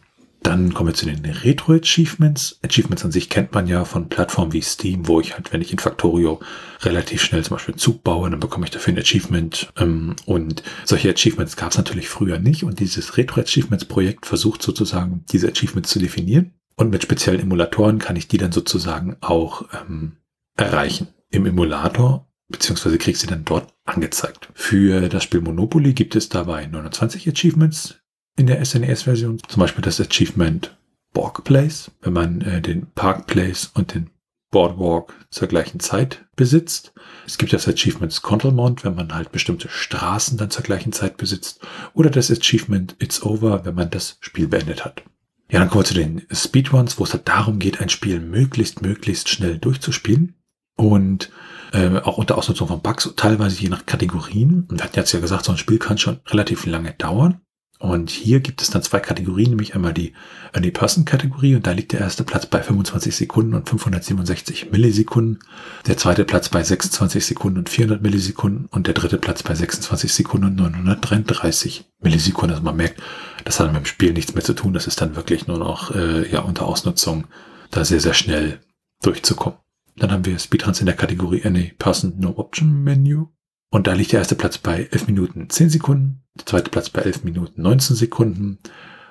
Dann 0.45 0.75
kommen 0.75 0.89
wir 0.89 0.93
zu 0.93 1.07
den 1.07 1.25
Retro-Achievements. 1.25 2.59
Achievements 2.63 3.03
an 3.03 3.11
sich 3.11 3.31
kennt 3.31 3.55
man 3.55 3.65
ja 3.65 3.83
von 3.83 4.09
Plattformen 4.09 4.53
wie 4.53 4.61
Steam, 4.61 5.07
wo 5.07 5.19
ich 5.19 5.33
halt, 5.33 5.51
wenn 5.51 5.61
ich 5.61 5.71
in 5.71 5.79
Factorio 5.79 6.39
relativ 6.81 7.23
schnell 7.23 7.43
zum 7.43 7.55
Beispiel 7.55 7.73
einen 7.73 7.79
Zug 7.79 8.03
baue, 8.03 8.29
dann 8.29 8.39
bekomme 8.39 8.65
ich 8.65 8.71
dafür 8.71 8.93
ein 8.93 8.99
Achievement. 8.99 9.73
Ähm, 9.75 10.15
und 10.27 10.61
solche 10.83 11.09
Achievements 11.09 11.55
gab 11.55 11.71
es 11.71 11.77
natürlich 11.77 12.09
früher 12.09 12.37
nicht. 12.37 12.63
Und 12.63 12.79
dieses 12.79 13.17
Retro-Achievements-Projekt 13.17 14.27
versucht 14.27 14.61
sozusagen, 14.61 15.25
diese 15.31 15.49
Achievements 15.49 15.89
zu 15.89 15.97
definieren. 15.97 16.53
Und 16.75 16.91
mit 16.91 17.01
speziellen 17.01 17.41
Emulatoren 17.41 17.97
kann 17.97 18.15
ich 18.15 18.27
die 18.27 18.37
dann 18.37 18.51
sozusagen 18.51 19.15
auch 19.21 19.65
ähm, 19.73 20.17
erreichen. 20.55 21.07
Im 21.31 21.47
Emulator 21.47 22.31
beziehungsweise 22.49 22.99
kriegst 22.99 23.23
du 23.23 23.27
dann 23.27 23.45
dort 23.45 23.73
angezeigt. 23.83 24.49
Für 24.53 25.09
das 25.09 25.23
Spiel 25.23 25.41
Monopoly 25.41 25.93
gibt 25.93 26.15
es 26.15 26.29
dabei 26.29 26.67
29 26.67 27.27
Achievements 27.27 27.95
in 28.37 28.47
der 28.47 28.63
SNES-Version. 28.63 29.39
Zum 29.47 29.59
Beispiel 29.59 29.83
das 29.83 30.01
Achievement 30.01 30.77
Borg 31.13 31.43
Place, 31.43 31.91
wenn 32.01 32.13
man 32.13 32.41
äh, 32.41 32.61
den 32.61 32.87
Park 32.93 33.27
Place 33.27 33.71
und 33.73 33.93
den 33.93 34.09
Boardwalk 34.51 35.13
zur 35.29 35.47
gleichen 35.47 35.79
Zeit 35.79 36.25
besitzt. 36.35 36.93
Es 37.25 37.37
gibt 37.37 37.51
das 37.51 37.67
Achievement 37.67 38.21
Controlmont, 38.21 38.83
wenn 38.83 38.95
man 38.95 39.13
halt 39.13 39.31
bestimmte 39.31 39.67
Straßen 39.69 40.37
dann 40.37 40.49
zur 40.49 40.63
gleichen 40.63 40.93
Zeit 40.93 41.17
besitzt. 41.17 41.59
Oder 41.93 42.09
das 42.09 42.31
Achievement 42.31 42.95
It's 42.99 43.21
Over, 43.21 43.65
wenn 43.65 43.75
man 43.75 43.89
das 43.89 44.17
Spiel 44.21 44.47
beendet 44.47 44.85
hat. 44.85 45.03
Ja, 45.49 45.59
dann 45.59 45.69
kommen 45.69 45.83
wir 45.83 45.87
zu 45.87 45.93
den 45.93 46.25
Speedruns, 46.31 46.97
wo 46.99 47.03
es 47.03 47.13
halt 47.13 47.27
darum 47.27 47.59
geht, 47.59 47.81
ein 47.81 47.89
Spiel 47.89 48.19
möglichst, 48.19 48.81
möglichst 48.81 49.29
schnell 49.29 49.57
durchzuspielen. 49.57 50.35
Und 50.77 51.31
äh, 51.71 51.99
auch 51.99 52.17
unter 52.17 52.37
Ausnutzung 52.37 52.67
von 52.67 52.81
Bugs, 52.81 53.11
teilweise 53.15 53.61
je 53.61 53.69
nach 53.69 53.85
Kategorien. 53.85 54.65
Und 54.69 54.79
wir 54.79 54.83
hatten 54.83 54.97
jetzt 54.97 55.11
ja 55.11 55.19
gesagt, 55.19 55.45
so 55.45 55.51
ein 55.51 55.57
Spiel 55.57 55.79
kann 55.79 55.97
schon 55.97 56.19
relativ 56.27 56.65
lange 56.65 56.93
dauern. 56.93 57.41
Und 57.77 58.09
hier 58.09 58.39
gibt 58.39 58.61
es 58.61 58.69
dann 58.69 58.83
zwei 58.83 58.99
Kategorien, 58.99 59.49
nämlich 59.49 59.75
einmal 59.75 59.93
die 59.93 60.13
Any 60.53 60.71
Person 60.71 61.03
Kategorie 61.03 61.55
und 61.55 61.67
da 61.67 61.71
liegt 61.71 61.91
der 61.91 61.99
erste 61.99 62.23
Platz 62.23 62.45
bei 62.45 62.63
25 62.63 63.13
Sekunden 63.13 63.53
und 63.53 63.67
567 63.67 64.71
Millisekunden, 64.71 65.39
der 65.85 65.97
zweite 65.97 66.23
Platz 66.23 66.47
bei 66.47 66.63
26 66.63 67.25
Sekunden 67.25 67.59
und 67.59 67.69
400 67.69 68.01
Millisekunden 68.01 68.67
und 68.71 68.87
der 68.87 68.93
dritte 68.93 69.17
Platz 69.17 69.43
bei 69.43 69.53
26 69.53 70.13
Sekunden 70.13 70.47
und 70.47 70.55
933 70.55 71.85
Millisekunden. 72.01 72.51
Also 72.51 72.63
man 72.63 72.77
merkt, 72.77 73.01
das 73.43 73.59
hat 73.59 73.67
mit 73.67 73.75
dem 73.75 73.85
Spiel 73.85 74.13
nichts 74.13 74.33
mehr 74.33 74.43
zu 74.43 74.53
tun, 74.53 74.73
das 74.73 74.87
ist 74.87 75.01
dann 75.01 75.17
wirklich 75.17 75.47
nur 75.47 75.57
noch 75.57 75.93
äh, 75.93 76.31
ja 76.31 76.39
unter 76.39 76.67
Ausnutzung 76.67 77.25
da 77.71 77.83
sehr, 77.83 77.99
sehr 77.99 78.13
schnell 78.13 78.61
durchzukommen. 79.01 79.59
Dann 79.97 80.11
haben 80.11 80.25
wir 80.25 80.39
Speedruns 80.39 80.79
in 80.79 80.85
der 80.85 80.95
Kategorie 80.95 81.43
Any 81.43 81.73
Person 81.77 82.15
No 82.19 82.33
Option 82.37 82.83
Menu. 82.83 83.27
Und 83.71 83.87
da 83.87 83.93
liegt 83.93 84.11
der 84.11 84.19
erste 84.19 84.35
Platz 84.35 84.57
bei 84.57 84.87
11 84.91 85.07
Minuten 85.07 85.49
10 85.49 85.69
Sekunden, 85.69 86.23
der 86.35 86.45
zweite 86.45 86.71
Platz 86.71 86.89
bei 86.89 87.01
11 87.01 87.23
Minuten 87.23 87.61
19 87.61 87.95
Sekunden 87.95 88.59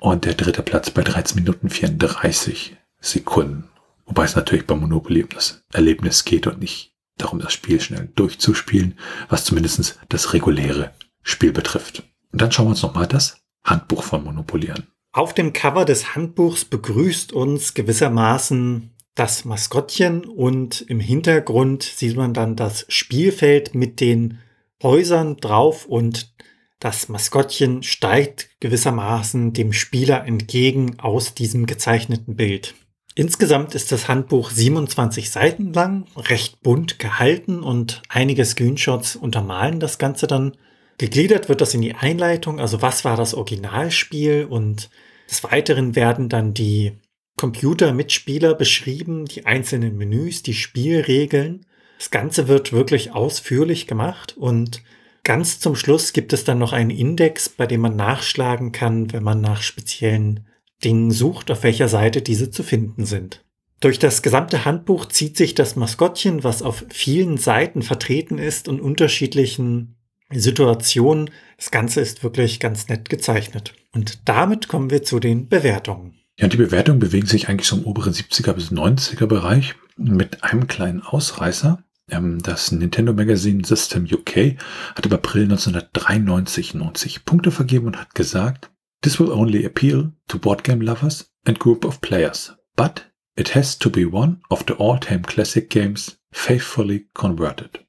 und 0.01 0.25
der 0.25 0.35
dritte 0.35 0.63
Platz 0.63 0.91
bei 0.91 1.03
13 1.03 1.37
Minuten 1.37 1.71
34 1.71 2.77
Sekunden. 3.01 3.69
Wobei 4.07 4.25
es 4.25 4.37
natürlich 4.37 4.67
bei 4.67 4.75
Monopoly 4.75 5.23
um 5.23 5.31
das 5.31 5.65
Erlebnis 5.73 6.25
geht 6.25 6.47
und 6.47 6.61
nicht 6.61 6.95
darum, 7.17 7.39
das 7.39 7.53
Spiel 7.53 7.81
schnell 7.81 8.11
durchzuspielen, 8.15 8.99
was 9.29 9.45
zumindest 9.45 9.99
das 10.09 10.33
reguläre 10.33 10.93
Spiel 11.23 11.53
betrifft. 11.53 12.03
Und 12.33 12.43
dann 12.43 12.53
schauen 12.53 12.67
wir 12.67 12.71
uns 12.71 12.83
nochmal 12.83 13.07
das 13.07 13.41
Handbuch 13.65 14.03
von 14.03 14.25
Monopoly 14.25 14.71
an. 14.71 14.87
Auf 15.13 15.33
dem 15.33 15.53
Cover 15.53 15.85
des 15.85 16.15
Handbuchs 16.15 16.65
begrüßt 16.65 17.33
uns 17.33 17.75
gewissermaßen 17.75 18.91
das 19.15 19.45
Maskottchen 19.45 20.25
und 20.25 20.81
im 20.83 20.99
Hintergrund 20.99 21.85
sieht 21.85 22.17
man 22.17 22.35
dann 22.35 22.57
das 22.57 22.85
Spielfeld 22.89 23.75
mit 23.75 24.01
den 24.01 24.41
Häusern 24.83 25.37
drauf 25.37 25.87
und 25.87 26.35
das 26.81 27.09
Maskottchen 27.09 27.83
steigt 27.83 28.51
gewissermaßen 28.61 29.53
dem 29.53 29.73
Spieler 29.73 30.27
entgegen 30.27 30.99
aus 30.99 31.35
diesem 31.35 31.67
gezeichneten 31.67 32.37
Bild. 32.37 32.75
Insgesamt 33.15 33.75
ist 33.75 33.93
das 33.93 34.09
Handbuch 34.09 34.51
27 34.51 35.31
Seiten 35.31 35.73
lang, 35.73 36.07
recht 36.17 36.63
bunt 36.63 36.99
gehalten 36.99 37.63
und 37.63 38.03
einige 38.09 38.45
Screenshots 38.45 39.15
untermalen 39.15 39.79
das 39.79 39.99
Ganze 39.99 40.27
dann. 40.27 40.57
Gegliedert 40.99 41.49
wird 41.49 41.61
das 41.61 41.75
in 41.75 41.83
die 41.83 41.95
Einleitung, 41.95 42.61
also 42.61 42.83
was 42.83 43.05
war 43.05 43.17
das 43.17 43.35
Originalspiel 43.35 44.47
und 44.49 44.91
des 45.31 45.43
Weiteren 45.45 45.97
werden 45.97 46.29
dann 46.29 46.55
die 46.55 46.99
Computermitspieler 47.37 48.55
beschrieben, 48.55 49.25
die 49.25 49.47
einzelnen 49.47 49.97
Menüs, 49.97 50.43
die 50.43 50.55
Spielregeln. 50.55 51.67
Das 51.99 52.11
Ganze 52.11 52.49
wird 52.49 52.73
wirklich 52.73 53.13
ausführlich 53.13 53.87
gemacht 53.87 54.37
und 54.37 54.83
ganz 55.23 55.61
zum 55.61 55.77
Schluss 55.77 56.13
gibt 56.13 56.33
es 56.33 56.45
dann 56.45 56.59
noch 56.59 56.73
einen 56.73 56.91
Index, 56.91 57.49
bei 57.49 57.67
dem 57.67 57.81
man 57.81 57.97
nachschlagen 57.97 58.73
kann, 58.73 59.13
wenn 59.13 59.23
man 59.23 59.41
nach 59.41 59.63
speziellen 59.63 60.47
Dingen 60.83 61.11
sucht, 61.11 61.51
auf 61.51 61.63
welcher 61.63 61.89
Seite 61.89 62.21
diese 62.21 62.51
zu 62.51 62.63
finden 62.63 63.05
sind. 63.07 63.45
Durch 63.81 63.99
das 63.99 64.23
gesamte 64.23 64.65
Handbuch 64.65 65.07
zieht 65.07 65.37
sich 65.37 65.55
das 65.55 65.77
Maskottchen, 65.77 66.43
was 66.43 66.63
auf 66.63 66.85
vielen 66.89 67.37
Seiten 67.37 67.83
vertreten 67.83 68.39
ist 68.39 68.69
und 68.69 68.81
unterschiedlichen 68.81 69.97
Situationen. 70.33 71.31
Das 71.59 71.71
Ganze 71.71 72.01
ist 72.01 72.25
wirklich 72.25 72.61
ganz 72.61 72.89
nett 72.89 73.09
gezeichnet. 73.09 73.75
Und 73.93 74.29
damit 74.29 74.69
kommen 74.69 74.91
wir 74.91 75.03
zu 75.03 75.21
den 75.21 75.49
Bewertungen. 75.49 76.19
Ja, 76.39 76.49
die 76.49 76.57
Bewertungen 76.57 76.99
bewegen 76.99 77.27
sich 77.27 77.49
eigentlich 77.49 77.69
so 77.69 77.77
im 77.77 77.85
oberen 77.85 78.13
70er 78.13 78.53
bis 78.55 78.73
90er 78.73 79.27
Bereich 79.27 79.75
mit 79.97 80.43
einem 80.43 80.67
kleinen 80.67 81.03
Ausreißer. 81.03 81.83
Ähm, 82.11 82.43
das 82.43 82.73
Nintendo 82.73 83.13
Magazine 83.13 83.65
System 83.65 84.05
UK 84.05 84.57
hat 84.97 85.07
im 85.07 85.13
April 85.13 85.45
1993 85.45 86.75
90 86.75 87.25
Punkte 87.25 87.51
vergeben 87.51 87.87
und 87.87 87.99
hat 87.99 88.15
gesagt, 88.15 88.71
This 89.03 89.21
will 89.21 89.31
only 89.31 89.65
appeal 89.65 90.13
to 90.29 90.39
board 90.39 90.65
game 90.65 90.81
lovers 90.81 91.31
and 91.45 91.61
group 91.61 91.85
of 91.85 92.01
players, 92.01 92.55
but 92.75 93.13
it 93.37 93.55
has 93.55 93.79
to 93.79 93.91
be 93.91 94.07
one 94.07 94.41
of 94.49 94.65
the 94.67 94.75
all-time 94.79 95.23
classic 95.23 95.71
games 95.71 96.19
faithfully 96.33 97.09
converted. 97.15 97.85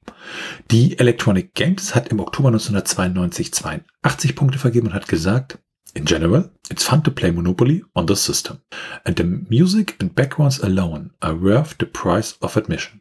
Die 0.70 0.98
Electronic 0.98 1.54
Games 1.54 1.94
hat 1.94 2.08
im 2.08 2.20
Oktober 2.20 2.48
1992 2.48 3.52
82 3.52 4.36
Punkte 4.36 4.58
vergeben 4.58 4.88
und 4.88 4.94
hat 4.94 5.08
gesagt, 5.08 5.58
In 5.96 6.04
general, 6.04 6.50
it's 6.70 6.84
fun 6.84 7.02
to 7.04 7.10
play 7.10 7.30
Monopoly 7.30 7.82
on 7.94 8.06
the 8.06 8.16
system, 8.16 8.60
and 9.06 9.16
the 9.16 9.24
music 9.24 9.96
and 9.98 10.14
backgrounds 10.14 10.58
alone 10.62 11.10
are 11.22 11.34
worth 11.34 11.74
the 11.78 11.86
price 11.86 12.36
of 12.42 12.58
admission. 12.58 13.00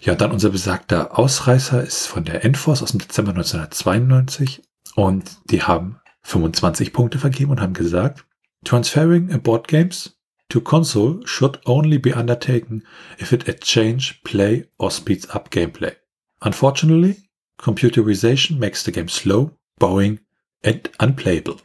Ja, 0.00 0.16
dann 0.16 0.32
unser 0.32 0.50
besagter 0.50 1.16
Ausreißer 1.16 1.84
ist 1.84 2.08
von 2.08 2.24
der 2.24 2.44
Enforce 2.44 2.82
aus 2.82 2.90
dem 2.90 2.98
Dezember 2.98 3.30
1992 3.30 4.62
und 4.96 5.30
die 5.48 5.62
haben 5.62 6.00
25 6.24 6.92
Punkte 6.92 7.20
vergeben 7.20 7.52
und 7.52 7.60
haben 7.60 7.72
gesagt, 7.72 8.26
Transferring 8.64 9.32
a 9.32 9.38
board 9.38 9.68
games 9.68 10.18
to 10.48 10.60
console 10.60 11.24
should 11.26 11.60
only 11.66 12.00
be 12.00 12.16
undertaken 12.16 12.82
if 13.20 13.30
it 13.30 13.46
exchange 13.46 14.20
play 14.24 14.66
or 14.78 14.90
speeds 14.90 15.30
up 15.30 15.52
gameplay. 15.52 15.94
Unfortunately, 16.40 17.16
computerization 17.58 18.58
makes 18.58 18.82
the 18.84 18.90
game 18.90 19.08
slow, 19.08 19.52
boring 19.78 20.18
and 20.64 20.90
unplayable. 20.98 21.60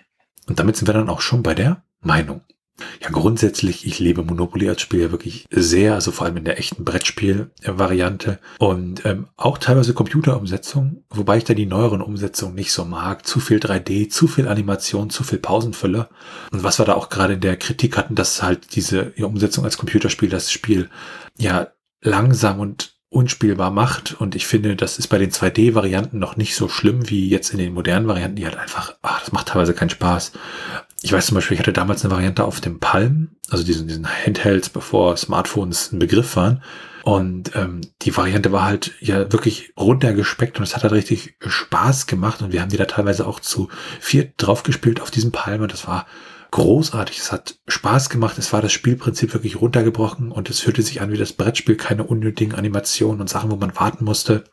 Und 0.50 0.60
damit 0.60 0.76
sind 0.76 0.88
wir 0.88 0.94
dann 0.94 1.10
auch 1.10 1.22
schon 1.22 1.44
bei 1.44 1.54
der 1.54 1.84
Meinung. 2.02 2.42
Ja, 3.02 3.10
grundsätzlich, 3.10 3.86
ich 3.86 4.00
liebe 4.00 4.24
Monopoly 4.24 4.70
als 4.70 4.82
Spiel 4.82 5.02
ja 5.02 5.12
wirklich 5.12 5.46
sehr, 5.52 5.96
also 5.96 6.12
vor 6.12 6.26
allem 6.26 6.38
in 6.38 6.46
der 6.46 6.60
echten 6.60 6.86
Brettspiel-Variante 6.86 8.40
und 8.58 9.06
ähm, 9.06 9.28
auch 9.36 9.58
teilweise 9.58 9.94
Computerumsetzung, 9.94 11.04
wobei 11.10 11.38
ich 11.38 11.44
da 11.44 11.54
die 11.54 11.66
neueren 11.66 12.02
Umsetzungen 12.02 12.56
nicht 12.56 12.72
so 12.72 12.86
mag. 12.86 13.26
Zu 13.28 13.40
viel 13.40 13.60
3D, 13.60 14.10
zu 14.10 14.28
viel 14.28 14.48
Animation, 14.48 15.10
zu 15.10 15.24
viel 15.24 15.40
Pausenfüller. 15.40 16.10
Und 16.52 16.64
was 16.64 16.80
wir 16.80 16.86
da 16.86 16.94
auch 16.94 17.10
gerade 17.10 17.34
in 17.34 17.42
der 17.42 17.58
Kritik 17.58 17.98
hatten, 17.98 18.16
dass 18.16 18.42
halt 18.42 18.76
diese 18.76 19.12
Umsetzung 19.20 19.66
als 19.66 19.78
Computerspiel 19.78 20.30
das 20.30 20.52
Spiel 20.52 20.90
ja 21.38 21.68
langsam 22.02 22.60
und 22.60 22.99
unspielbar 23.10 23.72
macht. 23.72 24.14
Und 24.20 24.36
ich 24.36 24.46
finde, 24.46 24.76
das 24.76 25.00
ist 25.00 25.08
bei 25.08 25.18
den 25.18 25.32
2D-Varianten 25.32 26.20
noch 26.20 26.38
nicht 26.38 26.56
so 26.56 26.70
schlimm 26.70 27.10
wie 27.10 27.28
jetzt 27.28 27.52
in 27.52 27.58
den 27.58 27.74
modernen 27.74 28.08
Varianten, 28.08 28.36
die 28.36 28.46
halt 28.46 28.58
einfach, 28.58 28.96
ach, 29.02 29.20
das 29.22 29.32
macht 29.32 29.48
teilweise 29.48 29.74
keinen 29.74 29.90
Spaß. 29.90 30.34
ich 31.02 31.12
weiß 31.12 31.28
zum 31.28 31.36
Beispiel, 31.36 31.56
ich 31.56 31.60
hatte 31.60 31.74
damals 31.74 32.04
eine 32.04 32.14
Variante 32.14 32.44
auf 32.44 32.62
dem 32.62 32.80
Palm, 32.80 33.30
also 33.50 33.64
diesen, 33.64 33.88
diesen 33.88 34.08
Handhelds, 34.08 34.70
bevor 34.70 35.18
Smartphones 35.18 35.92
ein 35.92 36.00
Begriff 36.00 36.36
waren. 36.36 36.62
Und 37.04 37.56
ähm, 37.56 37.82
die 38.02 38.16
Variante 38.16 38.52
war 38.52 38.66
halt 38.66 38.92
ja 39.00 39.32
wirklich 39.32 39.74
runtergespeckt 39.78 40.58
und 40.58 40.64
es 40.64 40.76
hat 40.76 40.84
halt 40.84 40.94
richtig 40.94 41.36
Spaß 41.40 42.06
gemacht. 42.06 42.42
Und 42.42 42.52
wir 42.52 42.62
haben 42.62 42.70
die 42.70 42.78
da 42.78 42.86
teilweise 42.86 43.26
auch 43.26 43.40
zu 43.40 43.70
viert 44.00 44.34
draufgespielt 44.38 45.02
auf 45.02 45.10
diesem 45.10 45.32
Palm. 45.32 45.62
Und 45.62 45.74
das 45.74 45.88
war 45.88 46.06
großartig. 46.52 47.18
Es 47.18 47.32
hat 47.32 47.60
Spaß 47.68 48.10
gemacht. 48.10 48.38
Es 48.38 48.52
war 48.54 48.62
das 48.62 48.72
Spielprinzip 48.72 49.34
wirklich 49.34 49.62
runtergebrochen 49.62 50.32
und 50.32 50.50
es 50.50 50.60
fühlte 50.60 50.82
sich 50.82 51.02
an 51.02 51.12
wie 51.12 51.18
das 51.18 51.34
Brettspiel, 51.34 51.76
keine 51.76 52.04
unnötigen 52.04 52.56
Animationen 52.56 53.22
und 53.22 53.30
Sachen, 53.30 53.52
wo 53.52 53.56
man 53.56 53.76
warten 53.76 54.06
musste. 54.06 54.44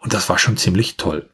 Und 0.00 0.14
das 0.14 0.28
war 0.28 0.38
schon 0.38 0.56
ziemlich 0.56 0.96
toll. 0.96 1.30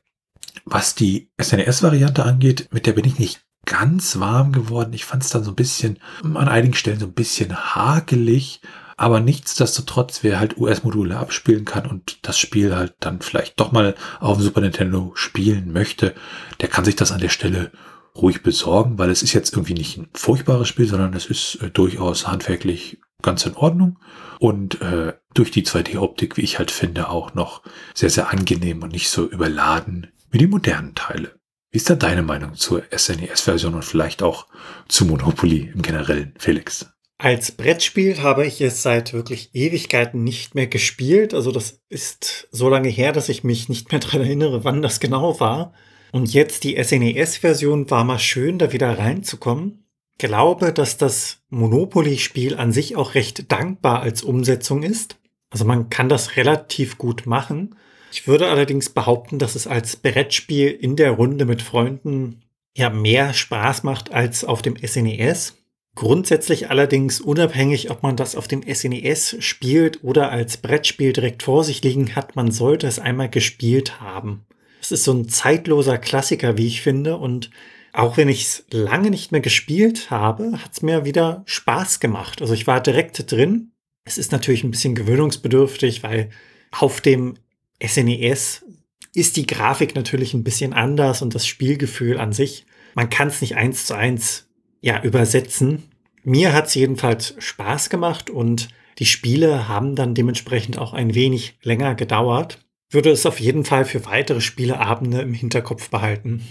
Was 0.64 0.94
die 0.94 1.30
SNES-Variante 1.40 2.24
angeht, 2.24 2.68
mit 2.72 2.86
der 2.86 2.92
bin 2.92 3.04
ich 3.04 3.18
nicht 3.18 3.44
ganz 3.66 4.18
warm 4.18 4.52
geworden. 4.52 4.92
Ich 4.92 5.04
fand 5.04 5.22
es 5.22 5.30
dann 5.30 5.44
so 5.44 5.50
ein 5.52 5.56
bisschen, 5.56 5.98
an 6.22 6.48
einigen 6.48 6.74
Stellen 6.74 7.00
so 7.00 7.06
ein 7.06 7.12
bisschen 7.12 7.74
hakelig, 7.74 8.60
aber 8.96 9.20
nichtsdestotrotz, 9.20 10.22
wer 10.22 10.38
halt 10.38 10.56
US-Module 10.56 11.18
abspielen 11.18 11.64
kann 11.64 11.86
und 11.86 12.18
das 12.22 12.38
Spiel 12.38 12.74
halt 12.76 12.94
dann 13.00 13.20
vielleicht 13.20 13.58
doch 13.58 13.72
mal 13.72 13.94
auf 14.20 14.36
dem 14.36 14.44
Super 14.44 14.60
Nintendo 14.60 15.12
spielen 15.14 15.72
möchte, 15.72 16.14
der 16.60 16.68
kann 16.68 16.84
sich 16.84 16.94
das 16.94 17.10
an 17.10 17.20
der 17.20 17.28
Stelle 17.28 17.72
ruhig 18.16 18.42
besorgen, 18.42 18.98
weil 18.98 19.10
es 19.10 19.22
ist 19.22 19.32
jetzt 19.32 19.52
irgendwie 19.54 19.74
nicht 19.74 19.98
ein 19.98 20.08
furchtbares 20.14 20.68
Spiel, 20.68 20.86
sondern 20.86 21.14
es 21.14 21.26
ist 21.26 21.56
äh, 21.56 21.70
durchaus 21.70 22.26
handwerklich 22.26 22.98
ganz 23.22 23.46
in 23.46 23.54
Ordnung 23.54 23.98
und 24.38 24.80
äh, 24.82 25.14
durch 25.32 25.50
die 25.50 25.64
2D-Optik, 25.64 26.36
wie 26.36 26.42
ich 26.42 26.58
halt 26.58 26.70
finde, 26.70 27.08
auch 27.08 27.34
noch 27.34 27.62
sehr, 27.94 28.10
sehr 28.10 28.30
angenehm 28.30 28.82
und 28.82 28.92
nicht 28.92 29.08
so 29.08 29.26
überladen 29.26 30.12
wie 30.30 30.38
die 30.38 30.46
modernen 30.46 30.94
Teile. 30.94 31.32
Wie 31.70 31.78
ist 31.78 31.90
da 31.90 31.94
deine 31.94 32.22
Meinung 32.22 32.54
zur 32.54 32.84
SNES-Version 32.96 33.74
und 33.74 33.84
vielleicht 33.84 34.22
auch 34.22 34.46
zu 34.88 35.06
Monopoly 35.06 35.72
im 35.74 35.82
Generellen, 35.82 36.34
Felix? 36.38 36.86
Als 37.18 37.52
Brettspiel 37.52 38.22
habe 38.22 38.44
ich 38.46 38.60
es 38.60 38.82
seit 38.82 39.12
wirklich 39.12 39.54
Ewigkeiten 39.54 40.22
nicht 40.22 40.54
mehr 40.54 40.66
gespielt. 40.66 41.32
Also 41.32 41.52
das 41.52 41.80
ist 41.88 42.48
so 42.50 42.68
lange 42.68 42.88
her, 42.88 43.12
dass 43.12 43.28
ich 43.28 43.44
mich 43.44 43.68
nicht 43.68 43.90
mehr 43.90 44.00
daran 44.00 44.20
erinnere, 44.20 44.64
wann 44.64 44.82
das 44.82 45.00
genau 45.00 45.40
war. 45.40 45.72
Und 46.14 46.32
jetzt 46.32 46.62
die 46.62 46.80
SNES-Version 46.80 47.90
war 47.90 48.04
mal 48.04 48.20
schön, 48.20 48.56
da 48.60 48.72
wieder 48.72 49.00
reinzukommen. 49.00 49.82
Glaube, 50.16 50.72
dass 50.72 50.96
das 50.96 51.40
Monopoly-Spiel 51.50 52.54
an 52.54 52.70
sich 52.70 52.94
auch 52.94 53.16
recht 53.16 53.50
dankbar 53.50 54.00
als 54.00 54.22
Umsetzung 54.22 54.84
ist. 54.84 55.16
Also 55.50 55.64
man 55.64 55.90
kann 55.90 56.08
das 56.08 56.36
relativ 56.36 56.98
gut 56.98 57.26
machen. 57.26 57.74
Ich 58.12 58.28
würde 58.28 58.48
allerdings 58.48 58.90
behaupten, 58.90 59.40
dass 59.40 59.56
es 59.56 59.66
als 59.66 59.96
Brettspiel 59.96 60.68
in 60.68 60.94
der 60.94 61.10
Runde 61.10 61.46
mit 61.46 61.62
Freunden 61.62 62.42
ja 62.76 62.90
mehr 62.90 63.34
Spaß 63.34 63.82
macht 63.82 64.12
als 64.12 64.44
auf 64.44 64.62
dem 64.62 64.76
SNES. 64.76 65.56
Grundsätzlich 65.96 66.70
allerdings 66.70 67.20
unabhängig, 67.20 67.90
ob 67.90 68.04
man 68.04 68.14
das 68.14 68.36
auf 68.36 68.46
dem 68.46 68.62
SNES 68.62 69.38
spielt 69.40 70.04
oder 70.04 70.30
als 70.30 70.58
Brettspiel 70.58 71.12
direkt 71.12 71.42
vor 71.42 71.64
sich 71.64 71.82
liegen 71.82 72.14
hat, 72.14 72.36
man 72.36 72.52
sollte 72.52 72.86
es 72.86 73.00
einmal 73.00 73.30
gespielt 73.30 74.00
haben. 74.00 74.46
Es 74.84 74.92
ist 74.92 75.04
so 75.04 75.14
ein 75.14 75.30
zeitloser 75.30 75.96
Klassiker, 75.96 76.58
wie 76.58 76.66
ich 76.66 76.82
finde. 76.82 77.16
Und 77.16 77.48
auch 77.94 78.18
wenn 78.18 78.28
ich 78.28 78.42
es 78.42 78.66
lange 78.70 79.08
nicht 79.08 79.32
mehr 79.32 79.40
gespielt 79.40 80.10
habe, 80.10 80.52
hat 80.62 80.72
es 80.74 80.82
mir 80.82 81.06
wieder 81.06 81.42
Spaß 81.46 82.00
gemacht. 82.00 82.42
Also 82.42 82.52
ich 82.52 82.66
war 82.66 82.82
direkt 82.82 83.32
drin. 83.32 83.72
Es 84.04 84.18
ist 84.18 84.30
natürlich 84.30 84.62
ein 84.62 84.70
bisschen 84.70 84.94
gewöhnungsbedürftig, 84.94 86.02
weil 86.02 86.28
auf 86.70 87.00
dem 87.00 87.38
SNES 87.82 88.62
e 88.62 89.18
ist 89.18 89.38
die 89.38 89.46
Grafik 89.46 89.94
natürlich 89.94 90.34
ein 90.34 90.44
bisschen 90.44 90.74
anders 90.74 91.22
und 91.22 91.34
das 91.34 91.46
Spielgefühl 91.46 92.20
an 92.20 92.34
sich. 92.34 92.66
Man 92.94 93.08
kann 93.08 93.28
es 93.28 93.40
nicht 93.40 93.56
eins 93.56 93.86
zu 93.86 93.94
eins 93.94 94.50
ja, 94.82 95.02
übersetzen. 95.02 95.84
Mir 96.24 96.52
hat 96.52 96.66
es 96.66 96.74
jedenfalls 96.74 97.34
Spaß 97.38 97.88
gemacht 97.88 98.28
und 98.28 98.68
die 98.98 99.06
Spiele 99.06 99.66
haben 99.66 99.94
dann 99.96 100.14
dementsprechend 100.14 100.76
auch 100.76 100.92
ein 100.92 101.14
wenig 101.14 101.56
länger 101.62 101.94
gedauert 101.94 102.63
würde 102.94 103.10
es 103.10 103.26
auf 103.26 103.40
jeden 103.40 103.64
Fall 103.64 103.84
für 103.84 104.06
weitere 104.06 104.40
Spieleabende 104.40 105.20
im 105.20 105.34
Hinterkopf 105.34 105.90
behalten. 105.90 106.42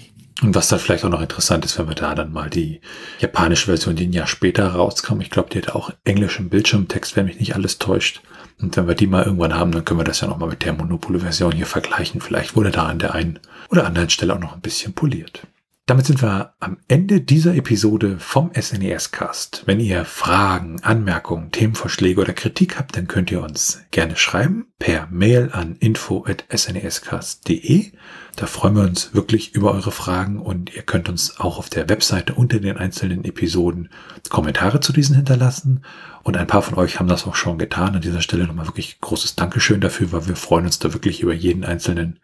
Und 0.42 0.56
was 0.56 0.68
dann 0.68 0.80
vielleicht 0.80 1.06
auch 1.06 1.10
noch 1.10 1.22
interessant 1.22 1.64
ist, 1.64 1.78
wenn 1.80 1.88
wir 1.88 1.96
da 1.96 2.16
dann 2.16 2.34
mal 2.34 2.50
die 2.50 2.82
japanische 3.20 3.68
Version, 3.68 3.96
die 3.96 4.08
ein 4.08 4.14
Jahr 4.14 4.28
später 4.28 4.68
rauskam, 4.68 5.22
ich 5.22 5.30
glaube, 5.30 5.50
die 5.50 5.60
hat 5.60 5.70
auch 5.70 5.92
englischen 6.04 6.50
Bildschirmtext, 6.50 7.16
wenn 7.16 7.26
mich 7.26 7.40
nicht 7.40 7.56
alles 7.56 7.78
täuscht. 7.78 8.22
Und 8.62 8.76
wenn 8.76 8.88
wir 8.88 8.96
die 8.96 9.08
mal 9.08 9.24
irgendwann 9.24 9.56
haben, 9.56 9.72
dann 9.72 9.86
können 9.86 10.00
wir 10.00 10.06
das 10.06 10.22
ja 10.22 10.28
nochmal 10.28 10.50
mit 10.50 10.64
der 10.64 10.74
Monopoly-Version 10.74 11.54
hier 11.54 11.66
vergleichen. 11.66 12.20
Vielleicht 12.20 12.56
wurde 12.56 12.72
da 12.72 12.88
an 12.88 13.00
der 13.00 13.14
einen 13.14 13.40
oder 13.70 13.86
anderen 13.86 14.10
Stelle 14.10 14.34
auch 14.34 14.40
noch 14.40 14.54
ein 14.54 14.62
bisschen 14.62 14.94
poliert. 14.94 15.48
Damit 15.86 16.06
sind 16.06 16.22
wir 16.22 16.54
am 16.62 16.78
Ende 16.88 17.20
dieser 17.20 17.56
Episode 17.56 18.18
vom 18.18 18.52
SNES 18.58 19.12
Cast. 19.12 19.64
Wenn 19.66 19.82
ihr 19.82 20.06
Fragen, 20.06 20.82
Anmerkungen, 20.82 21.52
Themenvorschläge 21.52 22.22
oder 22.22 22.32
Kritik 22.32 22.80
habt, 22.80 22.96
dann 22.96 23.10
könnt 23.10 23.32
ihr 23.32 23.44
uns 23.44 23.82
gerne 23.92 24.16
schreiben 24.16 24.68
per 24.80 25.10
Mail 25.12 25.50
an 25.52 25.76
info@snescast.de. 25.76 27.92
Da 28.38 28.46
freuen 28.46 28.78
wir 28.78 28.84
uns 28.84 29.14
wirklich 29.14 29.56
über 29.56 29.74
eure 29.74 29.92
Fragen 29.92 30.40
und 30.40 30.74
ihr 30.74 30.84
könnt 30.84 31.10
uns 31.10 31.38
auch 31.38 31.58
auf 31.58 31.70
der 31.70 31.90
Webseite 31.90 32.34
unter 32.34 32.62
den 32.62 32.78
einzelnen 32.78 33.26
Episoden 33.26 33.90
Kommentare 34.30 34.80
zu 34.80 34.94
diesen 34.94 35.18
hinterlassen. 35.18 35.84
Und 36.24 36.38
ein 36.38 36.48
paar 36.48 36.62
von 36.62 36.76
euch 36.76 37.02
haben 37.02 37.10
das 37.10 37.28
auch 37.28 37.36
schon 37.36 37.58
getan. 37.58 37.96
An 37.96 38.02
dieser 38.02 38.22
Stelle 38.22 38.48
nochmal 38.48 38.68
wirklich 38.68 39.02
großes 39.02 39.36
Dankeschön 39.36 39.82
dafür, 39.82 40.14
weil 40.14 40.30
wir 40.30 40.38
freuen 40.38 40.64
uns 40.64 40.80
da 40.80 40.94
wirklich 40.94 41.20
über 41.20 41.34
jeden 41.34 41.66
einzelnen 41.66 42.20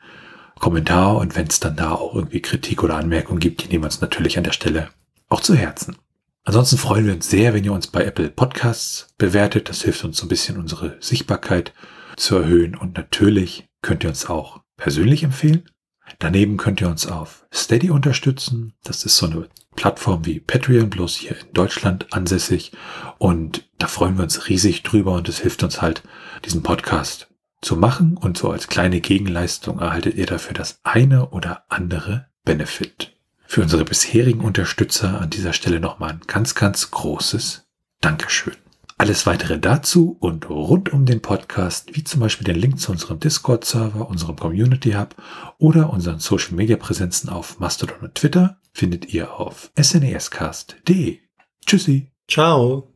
Kommentar 0.59 1.17
und 1.17 1.35
wenn 1.35 1.47
es 1.47 1.59
dann 1.59 1.75
da 1.75 1.91
auch 1.91 2.15
irgendwie 2.15 2.41
Kritik 2.41 2.83
oder 2.83 2.97
Anmerkungen 2.97 3.39
gibt, 3.39 3.63
die 3.63 3.67
nehmen 3.67 3.83
wir 3.83 3.87
uns 3.87 4.01
natürlich 4.01 4.37
an 4.37 4.43
der 4.43 4.51
Stelle 4.51 4.89
auch 5.29 5.41
zu 5.41 5.55
Herzen. 5.55 5.95
Ansonsten 6.43 6.77
freuen 6.77 7.05
wir 7.05 7.13
uns 7.13 7.29
sehr, 7.29 7.53
wenn 7.53 7.63
ihr 7.63 7.73
uns 7.73 7.87
bei 7.87 8.03
Apple 8.03 8.29
Podcasts 8.29 9.07
bewertet. 9.17 9.69
Das 9.69 9.83
hilft 9.83 10.03
uns 10.03 10.17
so 10.17 10.25
ein 10.25 10.29
bisschen 10.29 10.57
unsere 10.57 10.97
Sichtbarkeit 10.99 11.73
zu 12.15 12.37
erhöhen 12.37 12.75
und 12.75 12.97
natürlich 12.97 13.67
könnt 13.81 14.03
ihr 14.03 14.09
uns 14.09 14.29
auch 14.29 14.61
persönlich 14.77 15.23
empfehlen. 15.23 15.69
Daneben 16.17 16.57
könnt 16.57 16.81
ihr 16.81 16.89
uns 16.89 17.05
auf 17.05 17.45
Steady 17.53 17.91
unterstützen. 17.91 18.73
Das 18.83 19.05
ist 19.05 19.17
so 19.17 19.27
eine 19.27 19.47
Plattform 19.75 20.25
wie 20.25 20.39
Patreon, 20.39 20.89
bloß 20.89 21.17
hier 21.17 21.39
in 21.39 21.53
Deutschland 21.53 22.11
ansässig. 22.11 22.71
Und 23.19 23.69
da 23.77 23.87
freuen 23.87 24.17
wir 24.17 24.23
uns 24.23 24.49
riesig 24.49 24.83
drüber 24.83 25.13
und 25.13 25.29
es 25.29 25.39
hilft 25.39 25.63
uns 25.63 25.81
halt, 25.81 26.03
diesen 26.45 26.63
Podcast 26.63 27.28
zu 27.61 27.75
machen 27.75 28.17
und 28.17 28.37
so 28.37 28.51
als 28.51 28.67
kleine 28.67 29.01
Gegenleistung 29.01 29.79
erhaltet 29.79 30.15
ihr 30.15 30.25
dafür 30.25 30.53
das 30.53 30.79
eine 30.83 31.29
oder 31.29 31.63
andere 31.69 32.27
Benefit. 32.45 33.15
Für 33.45 33.61
unsere 33.61 33.83
bisherigen 33.83 34.41
Unterstützer 34.41 35.19
an 35.21 35.29
dieser 35.29 35.53
Stelle 35.53 35.79
nochmal 35.79 36.11
ein 36.11 36.21
ganz, 36.27 36.55
ganz 36.55 36.91
großes 36.91 37.67
Dankeschön. 38.01 38.55
Alles 38.97 39.25
weitere 39.25 39.57
dazu 39.57 40.17
und 40.19 40.49
rund 40.49 40.91
um 40.91 41.05
den 41.05 41.21
Podcast, 41.21 41.95
wie 41.95 42.03
zum 42.03 42.19
Beispiel 42.19 42.43
den 42.43 42.57
Link 42.57 42.79
zu 42.81 42.91
unserem 42.91 43.19
Discord-Server, 43.19 44.09
unserem 44.09 44.35
Community 44.35 44.91
Hub 44.91 45.15
oder 45.57 45.89
unseren 45.89 46.19
Social-Media-Präsenzen 46.19 47.29
auf 47.29 47.59
Mastodon 47.59 47.99
und 48.01 48.15
Twitter, 48.15 48.57
findet 48.73 49.13
ihr 49.13 49.33
auf 49.33 49.71
snescast.de. 49.81 51.19
Tschüssi. 51.65 52.11
Ciao. 52.27 52.93